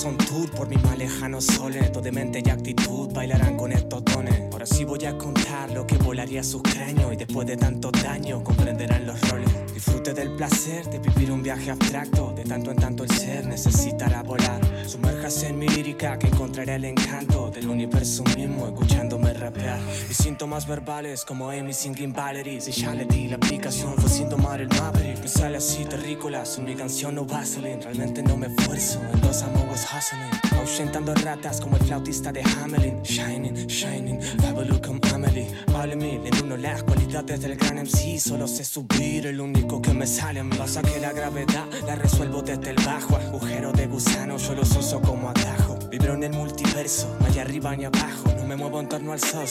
un 0.04 0.16
tour 0.18 0.50
por 0.50 0.68
mi 0.68 0.76
más 0.76 0.98
lejano 0.98 1.40
soles. 1.40 1.90
de 1.92 2.12
mente 2.12 2.42
y 2.44 2.50
actitud 2.50 3.10
bailarán 3.12 3.56
con 3.56 3.72
estos 3.72 4.04
tones. 4.04 4.42
Ahora 4.52 4.66
sí 4.66 4.84
voy 4.84 5.04
a 5.06 5.16
contar 5.16 5.70
lo 5.70 5.86
que 5.86 5.96
volaría 5.96 6.42
su 6.42 6.62
cráneo. 6.62 7.12
Y 7.12 7.16
después 7.16 7.46
de 7.46 7.56
tanto 7.56 7.90
daño 7.90 8.42
comprenderán 8.44 9.06
los 9.06 9.20
roles. 9.30 9.48
Disfrute 9.72 10.12
del 10.12 10.36
placer 10.36 10.84
de 10.90 10.98
vivir 10.98 11.32
un 11.32 11.42
viaje 11.42 11.70
abstracto. 11.70 12.32
De 12.36 12.44
tanto 12.44 12.70
en 12.70 12.76
tanto 12.76 13.04
el 13.04 13.10
ser 13.10 13.46
necesitará 13.46 14.22
volar. 14.22 14.60
Sumérjase 14.86 15.48
en 15.48 15.58
mi 15.58 15.68
lírica 15.68 16.18
que 16.18 16.26
encontraré 16.26 16.74
el 16.74 16.84
encanto 16.84 17.50
del 17.50 17.68
universo 17.68 18.24
mismo 18.36 18.66
escuchándome 18.66 19.32
rapear. 19.32 19.80
Y 20.10 20.14
síntomas 20.14 20.66
verbales 20.66 21.24
como 21.24 21.50
Amy 21.50 21.72
singing 21.72 22.12
Valerie. 22.12 22.60
Si 22.60 22.72
ya 22.72 22.94
le 22.94 23.06
di 23.06 23.28
la 23.28 23.36
aplicación 23.36 23.94
fue 23.96 24.10
sin 24.10 24.28
tomar 24.28 24.60
el 24.60 24.68
Maverick. 24.68 25.20
Me 25.20 25.28
sale 25.28 25.56
así 25.56 25.84
terrícola, 25.84 26.44
son 26.44 26.64
mi 26.64 26.74
canción 26.74 27.14
no 27.14 27.24
Vaseline. 27.24 27.80
Realmente 27.80 28.22
no 28.22 28.36
me 28.36 28.48
esfuerzo, 28.48 29.00
entonces 29.12 29.42
I'm 29.42 29.56
always 29.56 29.93
hustling. 29.96 30.30
Ahuyentando 30.58 31.14
ratas 31.14 31.60
como 31.60 31.76
el 31.76 31.84
flautista 31.84 32.32
de 32.32 32.42
Hamelin. 32.42 33.02
Shining, 33.02 33.66
shining, 33.66 34.20
fabulous 34.20 34.80
come 34.80 35.00
Amelie. 35.14 35.48
Vale 35.72 35.96
mil 35.96 36.20
en 36.26 36.44
uno 36.44 36.56
las 36.56 36.82
cualidades 36.82 37.40
del 37.40 37.56
gran 37.56 37.78
MC. 37.78 38.18
Solo 38.18 38.46
sé 38.46 38.64
subir, 38.64 39.26
el 39.26 39.40
único 39.40 39.80
que 39.80 39.92
me 39.92 40.06
sale 40.06 40.42
mí. 40.42 40.56
Pasa 40.56 40.82
que 40.82 40.98
la 41.00 41.12
gravedad 41.12 41.66
la 41.86 41.94
resuelvo 41.96 42.42
desde 42.42 42.70
el 42.70 42.76
bajo. 42.84 43.16
Agujero 43.16 43.72
de 43.72 43.86
gusano, 43.86 44.36
yo 44.36 44.54
los 44.54 44.76
uso 44.76 45.00
como 45.00 45.30
atajo. 45.30 45.63
Vibro 45.94 46.14
en 46.14 46.24
el 46.24 46.32
multiverso, 46.32 47.06
no 47.20 47.26
hay 47.26 47.38
arriba 47.38 47.76
ni 47.76 47.84
abajo. 47.84 48.28
No 48.36 48.44
me 48.48 48.56
muevo 48.56 48.80
en 48.80 48.88
torno 48.88 49.12
al 49.12 49.20
sol, 49.20 49.46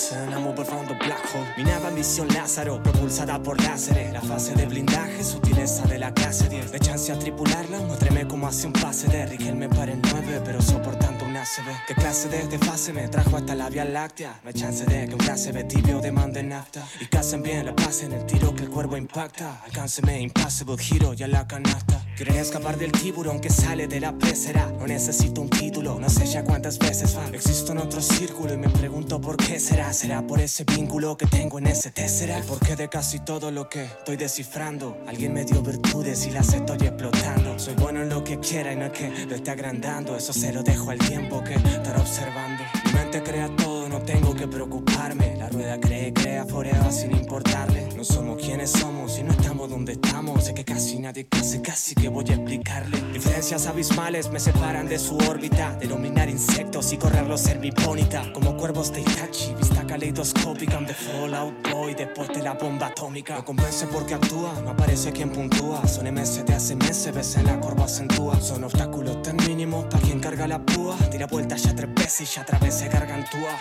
over 0.46 0.66
from 0.66 0.86
the 0.88 0.94
black 0.96 1.24
hole. 1.34 1.48
Mi 1.56 1.64
nave 1.64 1.88
ambición 1.88 2.28
Lázaro, 2.34 2.84
propulsada 2.84 3.42
por 3.42 3.64
láseres. 3.64 4.12
La 4.12 4.20
fase 4.20 4.54
de 4.54 4.66
blindaje, 4.66 5.24
sutileza 5.24 5.86
de 5.88 6.00
la 6.00 6.14
clase 6.14 6.50
10. 6.50 6.74
De 6.74 6.82
chance 6.82 7.14
a 7.14 7.18
tripularla, 7.18 7.80
no 7.80 8.28
como 8.28 8.48
hace 8.48 8.68
un 8.68 8.74
pase 8.74 9.08
de 9.08 9.26
Riquelme 9.26 9.70
me 9.70 9.76
pare 9.76 9.94
el 9.94 10.02
9, 10.02 10.42
pero 10.44 10.62
soportando 10.62 11.23
un 11.44 11.66
ACB. 11.66 11.86
¿Qué 11.88 11.96
clase 11.96 12.30
de 12.30 12.48
desfase 12.48 12.94
me 12.94 13.08
trajo 13.08 13.38
hasta 13.38 13.56
la 13.56 13.70
Vía 13.70 13.86
Láctea? 13.86 14.40
No 14.44 14.48
hay 14.48 14.54
chance 14.54 14.86
de 14.86 15.08
que 15.08 15.16
un 15.16 15.22
ACB 15.22 15.68
tibio 15.68 16.00
demande 16.00 16.42
nafta. 16.44 16.88
Y 17.02 17.06
casen 17.08 17.44
bien 17.44 17.66
la 17.66 17.76
paz 17.76 18.04
en 18.04 18.14
el 18.14 18.26
tiro 18.26 18.56
que 18.56 18.64
el 18.64 18.70
cuervo 18.70 18.98
impacta. 18.98 19.62
Alcánceme, 19.66 20.22
impossible, 20.22 20.78
giro 20.78 21.14
y 21.14 21.24
a 21.24 21.28
la 21.28 21.46
canasta. 21.48 22.02
Quieren 22.16 22.36
escapar 22.36 22.78
del 22.78 22.92
tiburón 22.92 23.42
que 23.42 23.50
sale 23.50 23.88
de 23.88 24.00
la 24.00 24.14
pecera. 24.14 24.72
No 24.80 24.88
necesito 24.88 25.42
un 25.42 25.50
título, 25.50 26.00
no 26.00 26.10
sé 26.10 26.26
ya 26.26 26.44
cuántas 26.44 26.78
veces 26.80 27.16
van. 27.16 27.34
Existo 27.34 27.72
en 27.72 27.80
otro 27.80 28.02
círculo 28.02 28.54
y 28.54 28.58
me 28.58 28.70
pregunto 28.70 29.20
por 29.20 29.36
qué 29.36 29.60
será. 29.60 29.92
Será 29.94 30.26
por 30.26 30.40
ese 30.40 30.64
vínculo 30.64 31.18
que 31.18 31.26
tengo 31.26 31.60
en 31.60 31.68
ese 31.68 31.92
tesera. 31.92 32.38
El 32.38 32.44
porqué 32.44 32.76
de 32.76 32.88
casi 32.88 33.20
todo 33.20 33.52
lo 33.52 33.68
que 33.68 33.84
estoy 33.84 34.16
descifrando. 34.16 34.98
Alguien 35.08 35.34
me 35.34 35.44
dio 35.44 35.62
virtudes 35.62 36.26
y 36.26 36.32
las 36.32 36.54
estoy 36.54 36.78
explotando. 36.88 37.58
Soy 37.60 37.74
bueno 37.76 38.02
en 38.02 38.10
lo 38.10 38.24
que 38.24 38.40
quiera 38.40 38.72
y 38.72 38.76
no 38.76 38.86
es 38.86 38.92
que 38.92 39.26
lo 39.26 39.36
esté 39.36 39.52
agrandando. 39.52 40.16
Eso 40.16 40.32
se 40.32 40.54
lo 40.54 40.64
dejo 40.64 40.92
al 40.92 41.00
tiempo 41.00 41.33
que 41.42 41.54
estará 41.54 42.00
observando. 42.00 42.64
Mi 42.86 42.92
mente 42.92 43.24
crea 43.24 43.50
todo, 43.56 43.88
no 43.88 44.02
tengo 44.02 44.36
que 44.36 44.48
preocuparme. 44.48 45.43
Rueda 45.54 45.80
cree, 45.80 46.12
crea 46.12 46.46
forever 46.46 46.92
sin 46.92 47.12
importarle. 47.12 47.88
No 47.96 48.04
somos 48.04 48.42
quienes 48.42 48.72
somos 48.72 49.20
y 49.20 49.24
no 49.24 49.34
estamos 49.34 49.70
donde 49.70 49.94
estamos. 49.94 50.44
Sé 50.46 50.56
que 50.56 50.66
casi 50.66 50.98
nadie 50.98 51.28
casi, 51.28 51.62
casi 51.62 51.94
que 51.94 52.10
voy 52.10 52.26
a 52.30 52.34
explicarle. 52.34 52.98
Diferencia 53.14 53.44
Distancias 53.44 53.68
abismales 53.68 54.32
me 54.32 54.40
separan 54.40 54.88
de 54.88 54.98
su 54.98 55.16
órbita. 55.16 55.76
Denominar 55.80 56.28
insectos 56.28 56.92
y 56.92 56.98
correrlos 56.98 57.42
servipónita. 57.42 58.34
Como 58.34 58.58
cuervos 58.58 58.92
de 58.94 59.02
Itachi, 59.02 59.54
vista 59.54 59.86
caleidoscópica. 59.86 60.80
de 60.80 60.94
Fallout 60.94 61.70
Boy 61.70 61.94
después 61.94 62.30
de 62.30 62.42
la 62.42 62.54
bomba 62.54 62.88
atómica. 62.88 63.36
No 63.36 63.46
convence 63.46 63.86
porque 63.88 64.16
actúa, 64.16 64.60
no 64.64 64.72
aparece 64.72 65.12
quien 65.12 65.30
puntúa. 65.30 65.88
Son 65.88 66.12
MS 66.12 66.46
de 66.46 66.54
hace 66.56 66.76
meses, 66.76 67.14
ves 67.14 67.36
en 67.36 67.46
la 67.46 67.60
curva 67.60 67.86
acentúa. 67.86 68.42
Son 68.42 68.64
obstáculos 68.64 69.22
tan 69.22 69.36
mínimos 69.36 69.86
para 69.86 70.02
quien 70.02 70.20
carga 70.20 70.48
la 70.48 70.66
púa. 70.66 70.98
Tira 71.12 71.28
vueltas 71.28 71.62
ya 71.62 71.76
tres 71.76 71.94
veces 71.94 72.22
y 72.22 72.36
ya 72.36 72.42
otra 72.42 72.58
vez 72.58 72.74
se 72.74 72.88
gargantúa. 72.88 73.60